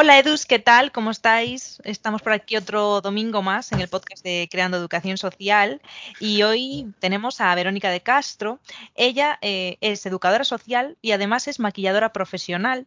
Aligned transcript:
Hola 0.00 0.16
Edus, 0.16 0.46
¿qué 0.46 0.60
tal? 0.60 0.92
¿Cómo 0.92 1.10
estáis? 1.10 1.82
Estamos 1.82 2.22
por 2.22 2.30
aquí 2.30 2.56
otro 2.56 3.00
domingo 3.00 3.42
más 3.42 3.72
en 3.72 3.80
el 3.80 3.88
podcast 3.88 4.22
de 4.22 4.48
Creando 4.48 4.76
Educación 4.76 5.18
Social 5.18 5.82
y 6.20 6.44
hoy 6.44 6.94
tenemos 7.00 7.40
a 7.40 7.52
Verónica 7.56 7.90
de 7.90 8.00
Castro. 8.00 8.60
Ella 8.94 9.40
eh, 9.42 9.76
es 9.80 10.06
educadora 10.06 10.44
social 10.44 10.96
y 11.02 11.10
además 11.10 11.48
es 11.48 11.58
maquilladora 11.58 12.12
profesional 12.12 12.86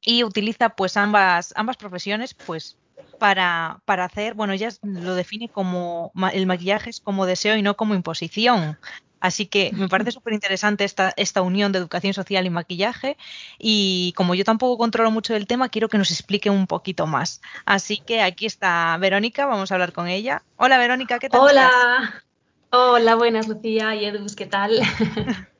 y 0.00 0.24
utiliza 0.24 0.70
pues 0.70 0.96
ambas, 0.96 1.52
ambas 1.54 1.76
profesiones 1.76 2.32
pues 2.32 2.78
para, 3.18 3.82
para 3.84 4.06
hacer, 4.06 4.32
bueno, 4.32 4.54
ella 4.54 4.70
lo 4.80 5.14
define 5.16 5.50
como 5.50 6.12
el 6.32 6.46
maquillaje 6.46 6.88
es 6.88 7.00
como 7.00 7.26
deseo 7.26 7.56
y 7.56 7.62
no 7.62 7.76
como 7.76 7.94
imposición. 7.94 8.78
Así 9.20 9.46
que 9.46 9.70
me 9.74 9.88
parece 9.88 10.12
súper 10.12 10.32
interesante 10.32 10.84
esta, 10.84 11.12
esta 11.16 11.42
unión 11.42 11.72
de 11.72 11.78
educación 11.78 12.14
social 12.14 12.46
y 12.46 12.50
maquillaje 12.50 13.16
y 13.58 14.12
como 14.16 14.34
yo 14.34 14.44
tampoco 14.44 14.78
controlo 14.78 15.10
mucho 15.10 15.32
del 15.32 15.46
tema, 15.46 15.68
quiero 15.68 15.88
que 15.88 15.98
nos 15.98 16.10
explique 16.10 16.50
un 16.50 16.66
poquito 16.66 17.06
más. 17.06 17.40
Así 17.64 17.98
que 17.98 18.22
aquí 18.22 18.46
está 18.46 18.96
Verónica, 18.98 19.46
vamos 19.46 19.70
a 19.70 19.74
hablar 19.74 19.92
con 19.92 20.08
ella. 20.08 20.42
Hola 20.56 20.78
Verónica, 20.78 21.18
¿qué 21.18 21.28
tal? 21.28 21.40
Hola, 21.40 22.24
hola, 22.70 23.14
buenas 23.16 23.48
Lucía 23.48 23.94
y 23.94 24.04
Edus, 24.04 24.36
¿qué 24.36 24.46
tal? 24.46 24.80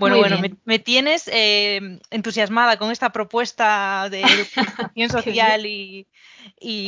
Bueno, 0.00 0.16
bueno, 0.16 0.38
me, 0.64 0.78
tienes 0.78 1.28
eh, 1.30 2.00
entusiasmada 2.10 2.78
con 2.78 2.90
esta 2.90 3.10
propuesta 3.10 4.08
de 4.10 4.22
educación 4.56 5.10
social 5.10 5.66
y, 5.66 6.06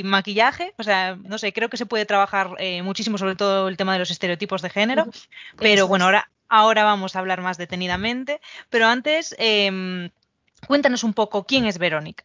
maquillaje. 0.05 0.73
O 0.79 0.83
sea, 0.83 1.17
no 1.17 1.37
sé, 1.37 1.53
creo 1.53 1.69
que 1.69 1.77
se 1.77 1.87
puede 1.87 2.07
trabajar 2.07 2.55
eh, 2.59 2.83
muchísimo 2.83 3.19
sobre 3.19 3.37
todo 3.37 3.69
el 3.69 3.77
tema 3.77 3.93
de 3.93 3.99
los 3.99 4.11
estereotipos 4.11 4.63
de 4.63 4.71
género. 4.71 5.07
Pero 5.59 5.87
bueno, 5.87 6.07
ahora, 6.07 6.31
ahora 6.49 6.85
vamos 6.85 7.15
a 7.15 7.19
hablar 7.19 7.43
más 7.43 7.59
detenidamente. 7.59 8.41
Pero 8.71 8.87
antes, 8.87 9.37
em, 9.39 10.09
cuéntanos 10.67 11.05
un 11.05 11.13
poco 11.13 11.45
quién 11.45 11.67
es 11.67 11.77
Verónica. 11.79 12.25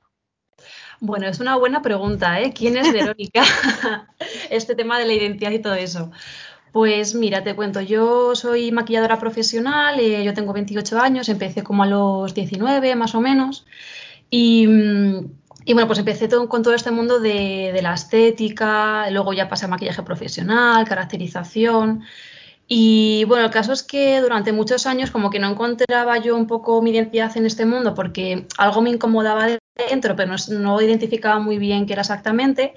Bueno, 0.99 1.27
es 1.27 1.39
una 1.39 1.57
buena 1.57 1.81
pregunta, 1.81 2.39
¿eh? 2.39 2.53
¿Quién 2.53 2.77
es 2.77 2.91
Verónica? 2.91 3.43
este 4.49 4.75
tema 4.75 4.97
de 4.97 5.05
la 5.05 5.13
identidad 5.13 5.51
y 5.51 5.59
todo 5.59 5.75
eso. 5.75 6.11
Pues 6.77 7.15
mira, 7.15 7.43
te 7.43 7.55
cuento, 7.55 7.81
yo 7.81 8.35
soy 8.35 8.71
maquilladora 8.71 9.17
profesional, 9.17 9.99
eh, 9.99 10.23
yo 10.23 10.35
tengo 10.35 10.53
28 10.53 10.99
años, 10.99 11.27
empecé 11.27 11.63
como 11.63 11.81
a 11.81 11.87
los 11.87 12.35
19 12.35 12.95
más 12.95 13.15
o 13.15 13.19
menos 13.19 13.65
y, 14.29 14.67
bueno, 14.67 15.87
pues 15.87 15.97
empecé 15.97 16.29
con 16.29 16.61
todo 16.61 16.75
este 16.75 16.91
mundo 16.91 17.19
de, 17.19 17.71
de, 17.73 17.81
la 17.81 17.95
estética, 17.95 19.09
luego 19.09 19.33
ya 19.33 19.49
pasé 19.49 19.65
a 19.65 19.69
maquillaje 19.69 20.03
profesional, 20.03 20.87
caracterización 20.87 22.03
y 22.67 23.23
bueno, 23.23 23.45
el 23.45 23.51
caso 23.51 23.73
es 23.73 23.81
que 23.81 24.21
durante 24.21 24.51
muchos 24.51 24.85
años 24.85 25.09
como 25.09 25.31
que 25.31 25.39
no 25.39 25.49
encontraba 25.49 26.19
yo 26.19 26.37
un 26.37 26.45
poco 26.45 26.83
mi 26.83 26.91
identidad 26.91 27.35
en 27.37 27.47
este 27.47 27.65
mundo 27.65 27.95
porque 27.95 28.45
algo 28.59 28.83
me 28.83 28.91
incomodaba 28.91 29.47
dentro, 29.89 30.15
pero 30.15 30.35
no, 30.49 30.81
identificaba 30.81 31.39
muy 31.39 31.57
bien 31.57 31.85
qué 31.85 31.93
era 31.93 32.01
exactamente 32.01 32.73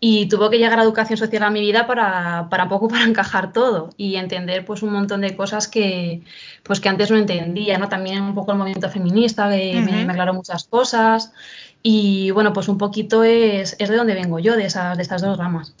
y 0.00 0.28
tuvo 0.28 0.50
que 0.50 0.58
llegar 0.58 0.78
a 0.78 0.82
educación 0.82 1.16
social 1.16 1.42
a 1.42 1.50
mi 1.50 1.60
vida 1.60 1.86
para, 1.86 2.48
para 2.50 2.64
un 2.64 2.68
poco 2.68 2.88
para 2.88 3.04
encajar 3.04 3.52
todo 3.52 3.90
y 3.96 4.16
entender 4.16 4.64
pues 4.64 4.82
un 4.82 4.92
montón 4.92 5.20
de 5.20 5.36
cosas 5.36 5.68
que 5.68 6.22
pues 6.62 6.80
que 6.80 6.88
antes 6.88 7.10
no 7.10 7.16
entendía, 7.16 7.78
¿no? 7.78 7.88
También 7.88 8.22
un 8.22 8.34
poco 8.34 8.52
el 8.52 8.58
movimiento 8.58 8.90
feminista 8.90 9.50
que 9.50 9.80
me, 9.80 10.04
me, 10.04 10.12
aclaró 10.12 10.34
muchas 10.34 10.64
cosas 10.64 11.32
y 11.82 12.30
bueno, 12.32 12.52
pues 12.52 12.68
un 12.68 12.78
poquito 12.78 13.24
es, 13.24 13.76
es 13.78 13.88
de 13.88 13.96
donde 13.96 14.14
vengo 14.14 14.38
yo, 14.38 14.56
de 14.56 14.66
esas, 14.66 14.96
de 14.96 15.02
estas 15.02 15.22
dos 15.22 15.38
ramas. 15.38 15.74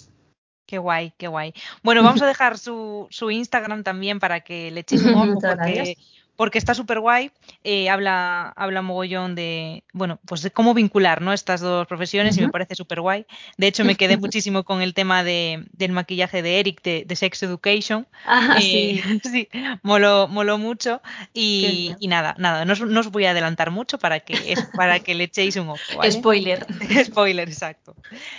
Qué 0.66 0.76
guay, 0.76 1.14
qué 1.16 1.28
guay. 1.28 1.54
Bueno, 1.82 2.02
vamos 2.04 2.22
a 2.22 2.26
dejar 2.26 2.58
su, 2.58 3.06
su 3.10 3.30
Instagram 3.30 3.82
también 3.82 4.20
para 4.20 4.40
que 4.40 4.70
le 4.70 4.80
echéis 4.80 5.02
un 5.04 5.14
ojo 5.14 5.40
porque, 5.40 5.96
porque 6.38 6.58
está 6.58 6.72
súper 6.72 7.00
guay. 7.00 7.32
Eh, 7.64 7.90
habla, 7.90 8.52
habla 8.54 8.80
mogollón 8.80 9.34
de, 9.34 9.82
bueno, 9.92 10.20
pues 10.24 10.40
de 10.40 10.52
cómo 10.52 10.72
vincular 10.72 11.20
¿no? 11.20 11.32
estas 11.32 11.60
dos 11.60 11.84
profesiones 11.88 12.38
y 12.38 12.42
me 12.42 12.48
parece 12.48 12.76
súper 12.76 13.00
guay. 13.00 13.26
De 13.56 13.66
hecho, 13.66 13.84
me 13.84 13.96
quedé 13.96 14.16
muchísimo 14.18 14.62
con 14.62 14.80
el 14.80 14.94
tema 14.94 15.24
de, 15.24 15.66
del 15.72 15.90
maquillaje 15.90 16.40
de 16.40 16.60
Eric 16.60 16.80
de, 16.82 17.16
Sex 17.16 17.42
Education. 17.42 18.06
Ah, 18.24 18.56
sí. 18.60 19.02
sí, 19.24 19.48
moló, 19.82 20.28
mucho. 20.58 21.02
Y, 21.34 21.96
nada, 22.02 22.36
nada, 22.38 22.64
no 22.64 23.00
os, 23.00 23.10
voy 23.10 23.24
a 23.24 23.32
adelantar 23.32 23.72
mucho 23.72 23.98
para 23.98 24.20
que, 24.20 24.54
para 24.76 25.00
que 25.00 25.16
le 25.16 25.24
echéis 25.24 25.56
un 25.56 25.70
ojo. 25.70 26.08
Spoiler. 26.08 26.64
Spoiler, 27.04 27.48
exacto. 27.48 27.96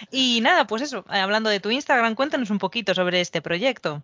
Y 0.10 0.40
nada, 0.40 0.68
pues 0.68 0.84
eso, 0.84 1.04
hablando 1.10 1.50
de 1.50 1.60
tu 1.60 1.70
Instagram, 1.70 2.16
cuéntanos 2.16 2.50
un 2.50 2.60
poquito 2.60 2.96
sobre 2.96 3.20
este 3.20 3.42
proyecto. 3.42 4.04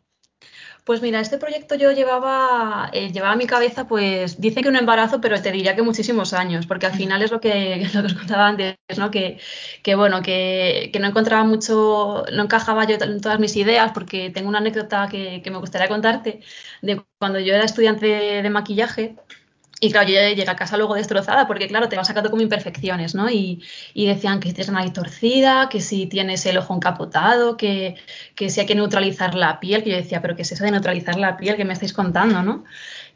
Pues 0.86 1.02
mira, 1.02 1.20
este 1.20 1.40
proyecto 1.40 1.74
yo 1.74 1.92
llevaba, 1.92 2.92
eh, 2.94 3.12
llevaba 3.12 3.34
a 3.34 3.36
mi 3.36 3.48
cabeza, 3.48 3.88
pues 3.88 4.40
dice 4.40 4.62
que 4.62 4.70
un 4.70 4.76
embarazo, 4.76 5.20
pero 5.20 5.42
te 5.42 5.52
diría 5.52 5.76
que 5.76 5.82
muchísimos 5.82 6.32
años, 6.34 6.68
porque 6.68 6.86
al 6.86 6.94
final 6.94 7.24
es 7.24 7.32
lo 7.32 7.40
que, 7.42 7.88
lo 7.96 8.02
que 8.02 8.08
os 8.08 8.14
contaba 8.14 8.48
antes, 8.48 8.78
¿no? 8.96 9.10
Que, 9.10 9.40
que 9.82 9.96
bueno, 9.96 10.22
que, 10.22 10.92
que, 10.94 11.00
no 11.00 11.08
encontraba 11.08 11.44
mucho, 11.44 12.24
no 12.32 12.44
encajaba 12.44 12.86
yo 12.86 12.98
en 13.02 13.20
todas 13.20 13.40
mis 13.40 13.56
ideas, 13.56 13.94
porque 13.94 14.30
tengo 14.30 14.48
una 14.48 14.60
anécdota 14.60 15.08
que, 15.10 15.42
que 15.44 15.50
me 15.50 15.58
gustaría 15.58 15.88
contarte 15.88 16.42
de 16.84 17.04
cuando 17.18 17.40
yo 17.40 17.56
era 17.56 17.66
estudiante 17.66 18.06
de 18.44 18.50
maquillaje. 18.52 19.16
Y 19.82 19.92
claro, 19.92 20.08
yo 20.08 20.16
llegué 20.16 20.50
a 20.50 20.56
casa 20.56 20.78
luego 20.78 20.96
destrozada 20.96 21.48
porque, 21.48 21.68
claro, 21.68 21.90
te 21.90 21.98
vas 21.98 22.08
sacando 22.08 22.30
como 22.30 22.42
imperfecciones, 22.42 23.14
¿no? 23.14 23.30
Y, 23.30 23.62
y 23.94 24.06
decían 24.08 24.40
que 24.40 24.54
tienes 24.54 24.72
nariz 24.72 24.94
torcida, 24.94 25.68
que 25.70 25.82
si 25.82 26.08
tienes 26.08 26.46
el 26.46 26.58
ojo 26.58 26.74
encapotado, 26.74 27.58
que, 27.58 27.96
que 28.36 28.50
si 28.50 28.62
hay 28.62 28.66
que 28.66 28.76
neutralizar 28.76 29.36
la 29.36 29.60
piel, 29.60 29.84
que 29.84 29.92
yo 29.92 29.98
decía, 29.98 30.22
pero 30.22 30.36
¿qué 30.36 30.44
es 30.44 30.52
eso 30.54 30.64
de 30.64 30.72
neutralizar 30.72 31.18
la 31.18 31.36
piel 31.38 31.58
que 31.58 31.66
me 31.66 31.74
estáis 31.74 31.94
contando, 31.94 32.42
no? 32.42 32.64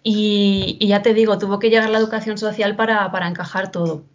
Y, 0.03 0.77
y 0.79 0.87
ya 0.87 1.01
te 1.01 1.13
digo, 1.13 1.37
tuvo 1.37 1.59
que 1.59 1.69
llegar 1.69 1.89
la 1.89 1.99
educación 1.99 2.37
social 2.37 2.75
para, 2.75 3.11
para 3.11 3.27
encajar 3.27 3.71
todo. 3.71 4.05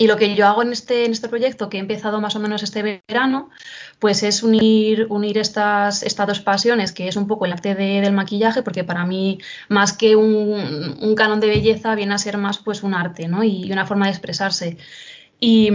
Y 0.00 0.06
lo 0.06 0.16
que 0.16 0.36
yo 0.36 0.46
hago 0.46 0.62
en 0.62 0.70
este, 0.70 1.04
en 1.04 1.10
este 1.10 1.28
proyecto, 1.28 1.68
que 1.68 1.76
he 1.76 1.80
empezado 1.80 2.20
más 2.20 2.36
o 2.36 2.40
menos 2.40 2.62
este 2.62 3.02
verano, 3.08 3.50
pues 3.98 4.22
es 4.22 4.44
unir, 4.44 5.08
unir 5.10 5.38
estas, 5.38 6.04
estas 6.04 6.26
dos 6.28 6.40
pasiones, 6.40 6.92
que 6.92 7.08
es 7.08 7.16
un 7.16 7.26
poco 7.26 7.46
el 7.46 7.52
arte 7.52 7.74
del 7.74 8.12
maquillaje, 8.12 8.62
porque 8.62 8.84
para 8.84 9.04
mí, 9.04 9.40
más 9.68 9.92
que 9.92 10.14
un, 10.14 10.96
un, 11.00 11.14
canon 11.16 11.40
de 11.40 11.48
belleza, 11.48 11.96
viene 11.96 12.14
a 12.14 12.18
ser 12.18 12.38
más 12.38 12.58
pues 12.58 12.84
un 12.84 12.94
arte, 12.94 13.26
¿no? 13.26 13.42
Y 13.42 13.70
una 13.72 13.86
forma 13.86 14.06
de 14.06 14.12
expresarse. 14.12 14.78
Y, 15.40 15.68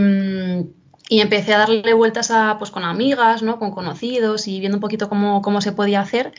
y 1.10 1.20
empecé 1.20 1.54
a 1.54 1.60
darle 1.60 1.94
vueltas 1.94 2.32
a, 2.32 2.58
pues, 2.58 2.72
con 2.72 2.86
amigas, 2.86 3.44
¿no? 3.44 3.60
Con 3.60 3.72
conocidos 3.72 4.48
y 4.48 4.60
viendo 4.62 4.78
un 4.78 4.82
poquito 4.82 5.10
cómo, 5.10 5.42
cómo 5.42 5.60
se 5.60 5.74
podía 5.74 6.00
hacer 6.00 6.34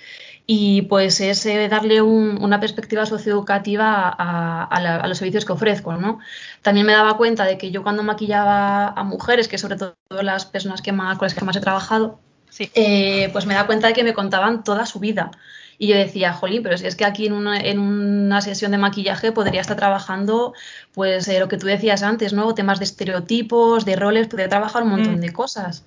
y 0.46 0.82
pues 0.82 1.20
es 1.20 1.46
eh, 1.46 1.68
darle 1.68 2.02
una 2.02 2.60
perspectiva 2.60 3.06
socioeducativa 3.06 4.14
a, 4.16 4.64
a, 4.64 5.08
los 5.08 5.18
servicios 5.18 5.44
que 5.44 5.52
ofrezco. 5.52 5.94
¿no? 5.94 6.18
También 6.60 6.86
me 6.86 6.92
daba 6.92 7.16
cuenta 7.16 7.44
de 7.44 7.56
que 7.56 7.70
yo 7.70 7.82
cuando 7.82 8.02
maquillaba 8.02 8.88
a 8.88 9.04
mujeres, 9.04 9.48
que 9.48 9.58
sobre 9.58 9.76
todo 9.76 9.96
las 10.10 10.44
personas 10.44 10.82
que 10.82 10.92
más, 10.92 11.18
con 11.18 11.26
las 11.26 11.34
que 11.34 11.44
más 11.44 11.56
he 11.56 11.60
trabajado, 11.60 12.20
eh, 12.58 13.30
pues 13.32 13.46
me 13.46 13.54
daba 13.54 13.66
cuenta 13.66 13.88
de 13.88 13.94
que 13.94 14.04
me 14.04 14.12
contaban 14.12 14.64
toda 14.64 14.84
su 14.86 15.00
vida. 15.00 15.30
Y 15.76 15.88
yo 15.88 15.96
decía, 15.96 16.32
jolín, 16.32 16.62
pero 16.62 16.78
si 16.78 16.86
es 16.86 16.94
que 16.94 17.04
aquí 17.04 17.26
en 17.26 17.32
una, 17.32 17.58
en 17.58 17.80
una 17.80 18.40
sesión 18.40 18.70
de 18.70 18.78
maquillaje 18.78 19.32
podría 19.32 19.60
estar 19.60 19.76
trabajando, 19.76 20.54
pues 20.92 21.26
eh, 21.26 21.40
lo 21.40 21.48
que 21.48 21.56
tú 21.56 21.66
decías 21.66 22.02
antes, 22.02 22.32
¿no? 22.32 22.54
Temas 22.54 22.78
de 22.78 22.84
estereotipos, 22.84 23.84
de 23.84 23.96
roles, 23.96 24.28
podría 24.28 24.48
trabajar 24.48 24.84
un 24.84 24.90
montón 24.90 25.16
mm. 25.16 25.20
de 25.20 25.32
cosas. 25.32 25.84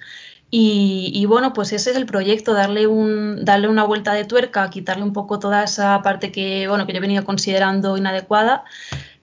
Y, 0.50 1.26
bueno, 1.28 1.52
pues 1.52 1.74
ese 1.74 1.92
es 1.92 1.98
el 1.98 2.06
proyecto, 2.06 2.54
darle, 2.54 2.88
un, 2.88 3.44
darle 3.44 3.68
una 3.68 3.84
vuelta 3.84 4.14
de 4.14 4.24
tuerca, 4.24 4.70
quitarle 4.70 5.04
un 5.04 5.12
poco 5.12 5.40
toda 5.40 5.64
esa 5.64 6.02
parte 6.02 6.32
que, 6.32 6.68
bueno, 6.70 6.88
que 6.88 6.94
yo 6.94 7.00
he 7.00 7.02
venido 7.02 7.26
considerando 7.26 7.98
inadecuada 7.98 8.64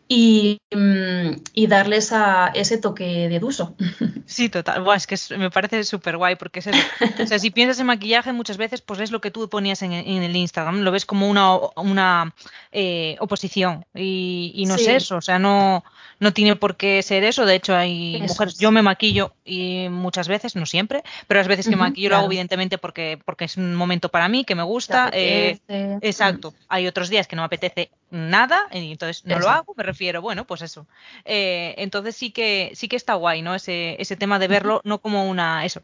y, 0.06 0.59
mm, 0.70 1.41
y 1.54 1.66
darle 1.66 1.97
ese 1.97 2.78
toque 2.78 3.28
de 3.28 3.38
uso. 3.42 3.76
Sí, 4.26 4.48
total. 4.48 4.82
Buah, 4.82 4.97
es 4.97 5.06
que 5.06 5.16
me 5.37 5.50
parece 5.50 5.84
súper 5.84 6.16
guay 6.16 6.37
porque 6.37 6.60
es. 6.60 6.66
O 6.66 7.26
sea, 7.26 7.38
si 7.38 7.50
piensas 7.50 7.78
en 7.78 7.87
maquillaje 7.87 8.32
muchas 8.32 8.56
veces, 8.56 8.81
pues 8.81 9.00
es 9.00 9.10
lo 9.10 9.20
que 9.20 9.31
tú 9.31 9.50
ponías 9.50 9.82
en, 9.82 9.92
el 9.92 10.34
Instagram, 10.34 10.81
lo 10.81 10.91
ves 10.91 11.04
como 11.04 11.28
una, 11.28 11.54
una 11.76 12.34
eh, 12.72 13.16
oposición 13.20 13.84
y, 13.95 14.51
y 14.54 14.65
no 14.65 14.77
es 14.77 14.89
eso, 14.89 15.16
o 15.16 15.21
sea, 15.21 15.39
no, 15.39 15.84
no 16.21 16.33
tiene 16.33 16.57
por 16.57 16.77
qué 16.77 17.03
ser 17.03 17.24
eso. 17.24 17.45
De 17.45 17.54
hecho, 17.54 17.77
hay 17.77 18.22
mujeres, 18.22 18.59
yo 18.59 18.71
me 18.71 18.83
maquillo 18.83 19.34
y 19.45 19.89
muchas 19.91 20.28
veces, 20.28 20.57
no 20.57 20.66
siempre, 20.66 21.03
pero 21.27 21.41
las 21.41 21.48
veces 21.48 21.68
que 21.68 21.77
maquillo 21.77 22.10
lo 22.10 22.16
hago 22.16 22.27
evidentemente 22.27 22.78
porque, 22.78 23.18
porque 23.24 23.45
es 23.45 23.57
un 23.57 23.74
momento 23.74 24.09
para 24.09 24.28
mí, 24.28 24.45
que 24.45 24.54
me 24.54 24.62
gusta. 24.62 25.10
Eh, 25.12 25.59
exacto. 26.00 26.54
Hay 26.68 26.86
otros 26.86 27.09
días 27.09 27.27
que 27.27 27.36
no 27.36 27.42
me 27.42 27.47
apetece 27.47 27.91
nada 28.15 28.66
y 28.72 28.93
entonces 28.93 29.25
no 29.25 29.39
lo 29.39 29.49
hago, 29.49 29.75
me 29.77 29.83
refiero, 29.83 30.22
bueno, 30.22 30.47
pues 30.47 30.63
eso. 30.63 30.87
Eh, 31.25 31.75
entonces 31.78 32.16
sí 32.16 32.31
que 32.31 32.72
sí 32.75 32.89
que 32.89 32.97
está 32.97 33.15
guay, 33.15 33.43
¿no? 33.43 33.55
Ese, 33.55 34.01
ese 34.01 34.16
tema 34.16 34.39
de 34.39 34.49
verlo 34.49 34.81
no 34.84 35.01
como 35.01 35.28
una 35.28 35.65
eso, 35.65 35.83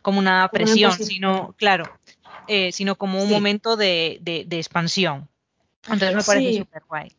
como 0.00 0.18
una 0.18 0.48
presión, 0.52 0.92
sino, 0.92 1.54
claro, 1.58 1.84
eh, 2.46 2.72
sino 2.72 2.96
como 2.96 3.22
un 3.22 3.28
momento 3.28 3.76
de, 3.76 4.18
de, 4.22 4.58
expansión. 4.58 5.28
Entonces 5.84 6.14
me 6.14 6.22
parece 6.22 6.58
súper 6.58 6.82
guay. 6.88 7.12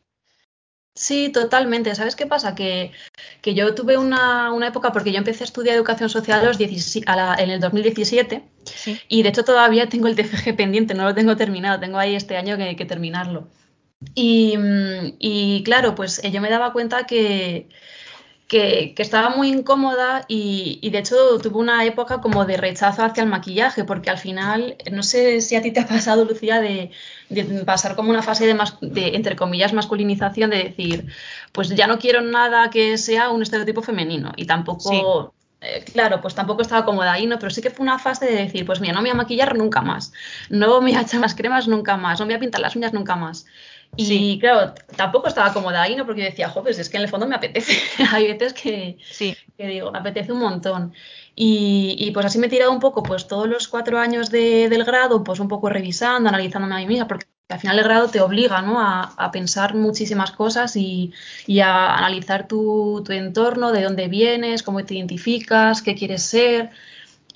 Sí, 0.94 1.28
totalmente. 1.28 1.94
¿Sabes 1.94 2.16
qué 2.16 2.26
pasa? 2.26 2.54
Que, 2.54 2.90
que 3.42 3.54
yo 3.54 3.74
tuve 3.74 3.98
una, 3.98 4.50
una, 4.52 4.68
época, 4.68 4.92
porque 4.92 5.12
yo 5.12 5.18
empecé 5.18 5.44
a 5.44 5.46
estudiar 5.46 5.76
educación 5.76 6.08
social 6.08 6.42
los 6.42 6.58
en 6.58 7.50
el 7.50 7.60
2017 7.60 8.42
y 9.08 9.22
de 9.22 9.28
hecho 9.28 9.44
todavía 9.44 9.90
tengo 9.90 10.08
el 10.08 10.16
TFG 10.16 10.56
pendiente, 10.56 10.94
no 10.94 11.04
lo 11.04 11.14
tengo 11.14 11.36
terminado, 11.36 11.78
tengo 11.78 11.98
ahí 11.98 12.14
este 12.14 12.38
año 12.38 12.56
que, 12.56 12.76
que 12.76 12.86
terminarlo. 12.86 13.50
Y, 14.14 14.54
y, 15.18 15.62
claro, 15.64 15.94
pues 15.94 16.20
yo 16.22 16.40
me 16.40 16.50
daba 16.50 16.72
cuenta 16.72 17.06
que, 17.06 17.68
que, 18.46 18.94
estaba 18.98 19.30
muy 19.30 19.48
incómoda 19.48 20.24
y, 20.28 20.88
de 20.90 20.98
hecho 20.98 21.38
tuve 21.38 21.56
una 21.58 21.84
época 21.84 22.20
como 22.20 22.44
de 22.44 22.56
rechazo 22.56 23.02
hacia 23.04 23.22
el 23.22 23.28
maquillaje, 23.28 23.84
porque 23.84 24.10
al 24.10 24.18
final, 24.18 24.76
no 24.92 25.02
sé 25.02 25.40
si 25.40 25.56
a 25.56 25.62
ti 25.62 25.72
te 25.72 25.80
ha 25.80 25.86
pasado, 25.86 26.24
Lucía, 26.24 26.60
de, 26.60 26.90
pasar 27.64 27.96
como 27.96 28.10
una 28.10 28.22
fase 28.22 28.46
de, 28.46 28.56
de, 28.82 29.16
entre 29.16 29.34
comillas, 29.36 29.72
masculinización, 29.72 30.50
de 30.50 30.64
decir, 30.64 31.06
pues 31.52 31.70
ya 31.70 31.86
no 31.86 31.98
quiero 31.98 32.20
nada 32.20 32.70
que 32.70 32.98
sea 32.98 33.30
un 33.30 33.42
estereotipo 33.42 33.82
femenino 33.82 34.32
y 34.36 34.46
tampoco... 34.46 35.32
Eh, 35.62 35.82
claro, 35.90 36.20
pues 36.20 36.34
tampoco 36.34 36.60
estaba 36.60 36.84
cómoda 36.84 37.14
ahí, 37.14 37.26
¿no? 37.26 37.38
Pero 37.38 37.50
sí 37.50 37.62
que 37.62 37.70
fue 37.70 37.82
una 37.82 37.98
fase 37.98 38.26
de 38.26 38.36
decir, 38.36 38.66
pues 38.66 38.78
mira, 38.80 38.92
no 38.92 39.00
me 39.00 39.08
voy 39.08 39.14
a 39.14 39.22
maquillar 39.22 39.56
nunca 39.56 39.80
más, 39.80 40.12
no 40.50 40.82
me 40.82 40.92
voy 40.92 40.98
a 40.98 41.00
echar 41.00 41.18
más 41.18 41.34
cremas 41.34 41.66
nunca 41.66 41.96
más, 41.96 42.20
no 42.20 42.26
me 42.26 42.34
voy 42.34 42.36
a 42.36 42.40
pintar 42.40 42.60
las 42.60 42.76
uñas 42.76 42.92
nunca 42.92 43.16
más. 43.16 43.46
Y 43.96 44.38
claro, 44.38 44.74
tampoco 44.96 45.28
estaba 45.28 45.52
cómoda 45.52 45.82
ahí, 45.82 45.96
¿no? 45.96 46.04
Porque 46.04 46.22
yo 46.22 46.26
decía, 46.28 46.48
joder, 46.48 46.78
es 46.78 46.88
que 46.88 46.96
en 46.96 47.02
el 47.04 47.08
fondo 47.08 47.26
me 47.26 47.36
apetece. 47.36 47.78
Hay 48.12 48.28
veces 48.28 48.52
que, 48.52 48.98
que, 49.56 49.66
digo, 49.66 49.90
me 49.90 49.98
apetece 49.98 50.32
un 50.32 50.40
montón. 50.40 50.92
Y, 51.34 52.10
pues 52.12 52.26
así 52.26 52.38
me 52.38 52.46
he 52.46 52.50
tirado 52.50 52.72
un 52.72 52.80
poco, 52.80 53.02
pues 53.02 53.26
todos 53.26 53.48
los 53.48 53.68
cuatro 53.68 53.98
años 53.98 54.30
del 54.30 54.84
grado, 54.84 55.22
pues 55.22 55.40
un 55.40 55.48
poco 55.48 55.68
revisando, 55.68 56.28
analizándome 56.28 56.74
a 56.74 56.78
mí 56.78 56.86
misma, 56.86 57.08
porque 57.08 57.26
al 57.48 57.60
final 57.60 57.78
el 57.78 57.84
grado 57.84 58.08
te 58.08 58.20
obliga 58.20 58.62
¿no? 58.62 58.80
a, 58.80 59.30
pensar 59.32 59.74
muchísimas 59.74 60.32
cosas 60.32 60.76
y, 60.76 61.12
y 61.46 61.60
a 61.60 61.94
analizar 61.96 62.48
tu, 62.48 63.02
tu, 63.04 63.12
entorno, 63.12 63.72
de 63.72 63.82
dónde 63.82 64.08
vienes, 64.08 64.62
cómo 64.62 64.84
te 64.84 64.94
identificas, 64.94 65.82
qué 65.82 65.94
quieres 65.94 66.22
ser. 66.22 66.70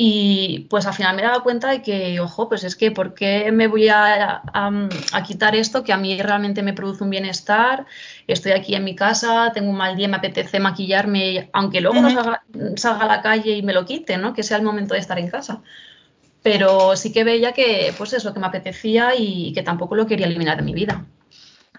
Y 0.02 0.60
pues 0.70 0.86
al 0.86 0.94
final 0.94 1.14
me 1.14 1.20
daba 1.20 1.42
cuenta 1.42 1.68
de 1.68 1.82
que, 1.82 2.20
ojo, 2.20 2.48
pues 2.48 2.64
es 2.64 2.74
que 2.74 2.90
¿por 2.90 3.12
qué 3.12 3.52
me 3.52 3.66
voy 3.66 3.90
a, 3.90 4.40
a, 4.50 5.22
quitar 5.26 5.54
esto 5.54 5.84
que 5.84 5.92
a 5.92 5.98
mí 5.98 6.22
realmente 6.22 6.62
me 6.62 6.72
produce 6.72 7.04
un 7.04 7.10
bienestar? 7.10 7.84
Estoy 8.26 8.52
aquí 8.52 8.74
en 8.74 8.82
mi 8.82 8.96
casa, 8.96 9.52
tengo 9.52 9.68
un 9.68 9.76
mal 9.76 9.96
día, 9.96 10.08
me 10.08 10.16
apetece 10.16 10.58
maquillarme, 10.58 11.50
aunque 11.52 11.82
luego 11.82 12.00
no 12.00 12.08
salga, 12.08 12.42
salga, 12.76 13.04
a 13.04 13.08
la 13.08 13.20
calle 13.20 13.52
y 13.58 13.62
me 13.62 13.74
lo 13.74 13.84
quite, 13.84 14.16
¿no? 14.16 14.32
Que 14.32 14.42
sea 14.42 14.56
el 14.56 14.62
momento 14.62 14.94
de 14.94 15.00
estar 15.00 15.18
en 15.18 15.28
casa. 15.28 15.60
Pero 16.42 16.96
sí 16.96 17.12
que 17.12 17.22
veía 17.22 17.52
que, 17.52 17.92
pues 17.98 18.14
eso, 18.14 18.32
que 18.32 18.40
me 18.40 18.46
apetecía 18.46 19.14
y 19.18 19.52
que 19.52 19.62
tampoco 19.62 19.96
lo 19.96 20.06
quería 20.06 20.28
eliminar 20.28 20.56
de 20.56 20.62
mi 20.62 20.72
vida. 20.72 21.04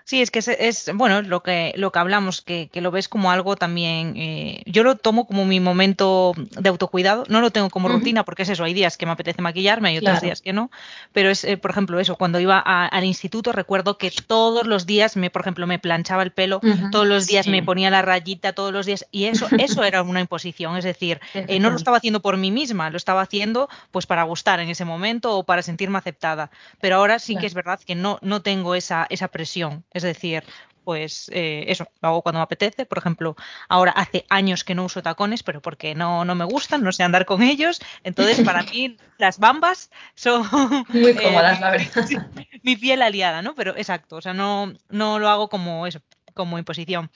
Sí, 0.03 0.21
es 0.21 0.31
que 0.31 0.39
es, 0.39 0.91
bueno 0.93 1.21
lo 1.21 1.43
que 1.43 1.73
lo 1.75 1.91
que 1.91 1.99
hablamos, 1.99 2.41
que, 2.41 2.69
lo 2.73 2.91
ves 2.91 3.07
como 3.07 3.31
algo 3.31 3.55
también. 3.55 4.13
Eh, 4.17 4.63
yo 4.65 4.83
lo 4.83 4.95
tomo 4.95 5.27
como 5.27 5.45
mi 5.45 5.59
momento 5.59 6.33
de 6.37 6.69
autocuidado, 6.69 7.23
no 7.29 7.41
lo 7.41 7.51
tengo 7.51 7.69
como 7.69 7.87
rutina, 7.87 8.23
porque 8.25 8.43
es 8.43 8.49
eso, 8.49 8.63
hay 8.63 8.73
días 8.73 8.97
que 8.97 9.05
me 9.05 9.11
apetece 9.11 9.41
maquillarme 9.41 9.93
y 9.93 9.97
otros 9.97 10.21
días 10.21 10.41
que 10.41 10.53
no. 10.53 10.71
Pero 11.13 11.29
es, 11.29 11.43
eh, 11.43 11.57
por 11.57 11.71
ejemplo, 11.71 11.99
eso, 11.99 12.15
cuando 12.15 12.39
iba 12.39 12.59
al 12.59 13.03
instituto, 13.03 13.51
recuerdo 13.51 13.97
que 13.97 14.11
todos 14.11 14.65
los 14.67 14.85
días 14.85 15.17
me, 15.17 15.29
por 15.29 15.41
ejemplo, 15.41 15.67
me 15.67 15.79
planchaba 15.79 16.23
el 16.23 16.31
pelo, 16.31 16.61
todos 16.91 17.07
los 17.07 17.27
días 17.27 17.47
me 17.47 17.63
ponía 17.63 17.89
la 17.89 18.01
rayita, 18.01 18.53
todos 18.53 18.73
los 18.73 18.85
días, 18.85 19.05
y 19.11 19.25
eso, 19.25 19.47
eso 19.57 19.83
era 19.83 20.01
una 20.01 20.19
imposición, 20.19 20.77
es 20.77 20.83
decir, 20.83 21.19
eh, 21.33 21.59
no 21.59 21.69
lo 21.69 21.75
estaba 21.75 21.97
haciendo 21.97 22.21
por 22.21 22.37
mí 22.37 22.51
misma, 22.51 22.89
lo 22.89 22.97
estaba 22.97 23.21
haciendo 23.21 23.69
pues 23.91 24.05
para 24.05 24.23
gustar 24.23 24.59
en 24.59 24.69
ese 24.69 24.85
momento 24.85 25.37
o 25.37 25.43
para 25.43 25.61
sentirme 25.61 25.97
aceptada. 25.97 26.51
Pero 26.79 26.97
ahora 26.97 27.19
sí 27.19 27.35
que 27.35 27.45
es 27.45 27.53
verdad 27.53 27.79
que 27.85 27.95
no, 27.95 28.19
no 28.21 28.41
tengo 28.41 28.75
esa, 28.75 29.07
esa 29.09 29.27
presión. 29.27 29.83
Es 29.93 30.03
decir, 30.03 30.43
pues 30.83 31.29
eh, 31.33 31.65
eso, 31.67 31.87
lo 32.01 32.09
hago 32.09 32.21
cuando 32.21 32.39
me 32.39 32.43
apetece. 32.43 32.85
Por 32.85 32.97
ejemplo, 32.97 33.35
ahora 33.69 33.91
hace 33.91 34.25
años 34.29 34.63
que 34.63 34.75
no 34.75 34.85
uso 34.85 35.01
tacones, 35.01 35.43
pero 35.43 35.61
porque 35.61 35.95
no, 35.95 36.25
no 36.25 36.35
me 36.35 36.45
gustan, 36.45 36.83
no 36.83 36.91
sé 36.91 37.03
andar 37.03 37.25
con 37.25 37.41
ellos. 37.41 37.79
Entonces, 38.03 38.41
para 38.41 38.63
mí, 38.63 38.97
las 39.17 39.39
bambas 39.39 39.91
son 40.15 40.43
muy 40.89 41.11
eh, 41.11 41.15
cómodas, 41.21 41.59
la 41.59 41.71
verdad. 41.71 42.07
Mi 42.63 42.75
piel 42.75 43.01
aliada, 43.01 43.41
¿no? 43.41 43.55
Pero 43.55 43.75
exacto, 43.75 44.17
o 44.17 44.21
sea, 44.21 44.33
no, 44.33 44.73
no 44.89 45.19
lo 45.19 45.29
hago 45.29 45.49
como 45.49 45.87
eso, 45.87 46.01
como 46.33 46.57
imposición. 46.57 47.11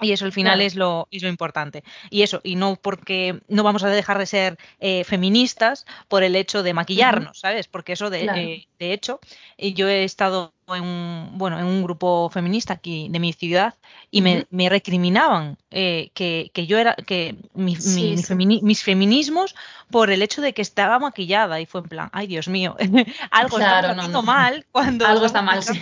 Y 0.00 0.12
eso 0.12 0.26
al 0.26 0.32
final 0.32 0.60
es, 0.60 0.74
lo, 0.74 1.08
es 1.10 1.22
lo 1.22 1.28
importante. 1.28 1.82
Y 2.10 2.22
eso, 2.22 2.40
y 2.44 2.56
no 2.56 2.76
porque 2.76 3.40
no 3.48 3.62
vamos 3.62 3.82
a 3.82 3.88
dejar 3.88 4.18
de 4.18 4.26
ser 4.26 4.58
eh, 4.78 5.04
feministas 5.04 5.86
por 6.08 6.22
el 6.22 6.36
hecho 6.36 6.62
de 6.62 6.74
maquillarnos, 6.74 7.40
¿sabes? 7.40 7.66
Porque 7.66 7.94
eso, 7.94 8.10
de, 8.10 8.24
eh, 8.24 8.68
de 8.78 8.92
hecho, 8.92 9.20
eh, 9.56 9.72
yo 9.72 9.88
he 9.88 10.04
estado 10.04 10.52
en 10.68 10.82
un, 10.82 11.30
bueno, 11.38 11.58
en 11.58 11.64
un 11.64 11.82
grupo 11.82 12.28
feminista 12.28 12.74
aquí 12.74 13.08
de 13.08 13.20
mi 13.20 13.32
ciudad 13.32 13.74
y 14.10 14.20
me, 14.20 14.46
me, 14.50 14.68
recriminaban 14.68 15.56
que, 15.70 16.10
que, 16.52 16.66
yo 16.66 16.76
era, 16.76 16.94
que 16.94 17.36
mis 17.54 18.82
feminismos 18.82 19.54
por 19.90 20.10
el 20.10 20.20
hecho 20.22 20.42
de 20.42 20.52
que 20.52 20.62
estaba 20.62 20.98
maquillada 20.98 21.60
y 21.60 21.66
fue 21.66 21.82
en 21.82 21.88
plan, 21.88 22.10
ay 22.12 22.26
Dios 22.26 22.48
mío, 22.48 22.76
algo 23.30 23.58
está 23.58 23.94
no, 23.94 24.22
mal 24.22 24.66
cuando... 24.72 25.06
Algo 25.06 25.24
está 25.24 25.40
mal, 25.40 25.62
sí. 25.62 25.80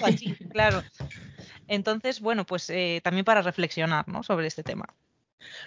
claro. 0.53 0.85
Entonces, 1.67 2.21
bueno, 2.21 2.45
pues 2.47 2.69
eh, 2.71 3.01
también 3.05 3.25
para 3.25 3.43
reflexionar 3.43 4.09
¿no? 4.09 4.23
sobre 4.23 4.47
este 4.47 4.63
tema. 4.63 4.87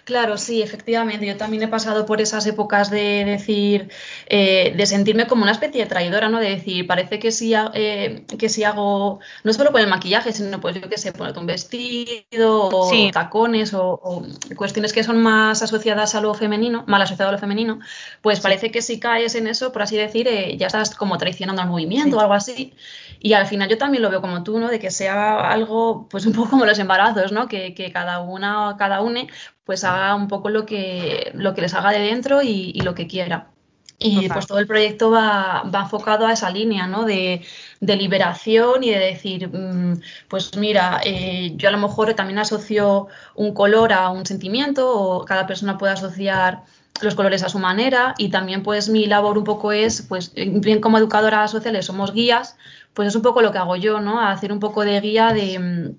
Claro, 0.08 0.38
sí, 0.38 0.62
efectivamente. 0.62 1.26
Yo 1.26 1.36
también 1.36 1.62
he 1.62 1.68
pasado 1.68 2.06
por 2.06 2.22
esas 2.22 2.46
épocas 2.46 2.90
de 2.90 3.26
decir, 3.26 3.90
eh, 4.26 4.72
de 4.74 4.86
sentirme 4.86 5.26
como 5.26 5.42
una 5.42 5.52
especie 5.52 5.82
de 5.82 5.86
traidora, 5.86 6.30
¿no? 6.30 6.40
De 6.40 6.48
decir, 6.48 6.86
parece 6.86 7.18
que 7.18 7.30
si, 7.30 7.52
eh, 7.74 8.24
que 8.38 8.48
si 8.48 8.64
hago, 8.64 9.20
no 9.44 9.52
solo 9.52 9.70
con 9.70 9.82
el 9.82 9.86
maquillaje, 9.86 10.32
sino 10.32 10.60
pues 10.62 10.80
yo 10.80 10.88
qué 10.88 10.96
sé, 10.96 11.12
ponerte 11.12 11.40
un 11.40 11.46
vestido 11.46 12.70
o 12.72 12.90
tacones 13.12 13.74
o, 13.74 14.24
cuestiones 14.56 14.94
que 14.94 15.04
son 15.04 15.20
más 15.20 15.62
asociadas 15.62 16.14
a 16.14 16.22
lo 16.22 16.32
femenino, 16.32 16.84
mal 16.86 17.02
asociado 17.02 17.28
a 17.28 17.32
lo 17.32 17.38
femenino, 17.38 17.80
pues 18.22 18.40
parece 18.40 18.70
que 18.70 18.80
si 18.80 18.98
caes 18.98 19.34
en 19.34 19.46
eso, 19.46 19.72
por 19.72 19.82
así 19.82 19.98
decir, 19.98 20.26
eh, 20.26 20.56
ya 20.56 20.68
estás 20.68 20.94
como 20.94 21.18
traicionando 21.18 21.60
al 21.60 21.68
movimiento 21.68 22.16
o 22.16 22.20
algo 22.20 22.32
así. 22.32 22.72
Y 23.20 23.32
al 23.32 23.46
final 23.46 23.68
yo 23.68 23.78
también 23.78 24.02
lo 24.02 24.10
veo 24.10 24.20
como 24.20 24.42
tú, 24.42 24.58
¿no? 24.58 24.68
De 24.68 24.78
que 24.78 24.90
sea 24.90 25.50
algo, 25.50 26.08
pues 26.08 26.24
un 26.24 26.32
poco 26.32 26.50
como 26.50 26.64
los 26.64 26.78
embarazos, 26.78 27.32
¿no? 27.32 27.48
Que, 27.48 27.74
que 27.74 27.92
cada 27.92 28.20
una, 28.20 28.76
cada 28.78 29.02
une, 29.02 29.28
pues 29.68 29.84
haga 29.84 30.14
un 30.14 30.28
poco 30.28 30.48
lo 30.48 30.64
que, 30.64 31.30
lo 31.34 31.52
que 31.52 31.60
les 31.60 31.74
haga 31.74 31.90
de 31.90 31.98
dentro 31.98 32.40
y, 32.40 32.72
lo 32.80 32.94
que 32.94 33.06
quiera. 33.06 33.50
Y 33.98 34.26
pues 34.30 34.46
todo 34.46 34.60
el 34.60 34.66
proyecto 34.66 35.10
va, 35.10 35.62
va, 35.64 35.82
enfocado 35.82 36.26
a 36.26 36.32
esa 36.32 36.48
línea, 36.48 36.86
¿no? 36.86 37.04
De, 37.04 37.42
de 37.78 37.96
liberación 37.96 38.82
y 38.82 38.88
de 38.92 38.98
decir, 38.98 39.46
mm, 39.46 40.00
pues 40.26 40.56
mira, 40.56 41.02
eh, 41.04 41.52
yo 41.56 41.68
a 41.68 41.72
lo 41.72 41.76
mejor 41.76 42.14
también 42.14 42.38
asocio 42.38 43.08
un 43.34 43.52
color 43.52 43.92
a 43.92 44.08
un 44.08 44.24
sentimiento 44.24 44.90
o 44.90 45.26
cada 45.26 45.46
persona 45.46 45.76
puede 45.76 45.92
asociar 45.92 46.62
los 47.02 47.14
colores 47.14 47.42
a 47.42 47.50
su 47.50 47.58
manera 47.58 48.14
y 48.16 48.30
también 48.30 48.62
pues 48.62 48.88
mi 48.88 49.04
labor 49.04 49.36
un 49.36 49.44
poco 49.44 49.72
es, 49.72 50.00
pues 50.00 50.32
bien 50.34 50.80
como 50.80 50.96
educadoras 50.96 51.50
sociales 51.50 51.84
somos 51.84 52.14
guías, 52.14 52.56
pues 52.94 53.08
es 53.08 53.16
un 53.16 53.20
poco 53.20 53.42
lo 53.42 53.52
que 53.52 53.58
hago 53.58 53.76
yo, 53.76 54.00
¿no? 54.00 54.18
Hacer 54.18 54.50
un 54.50 54.60
poco 54.60 54.86
de 54.86 54.98
guía 55.02 55.34
de 55.34 55.94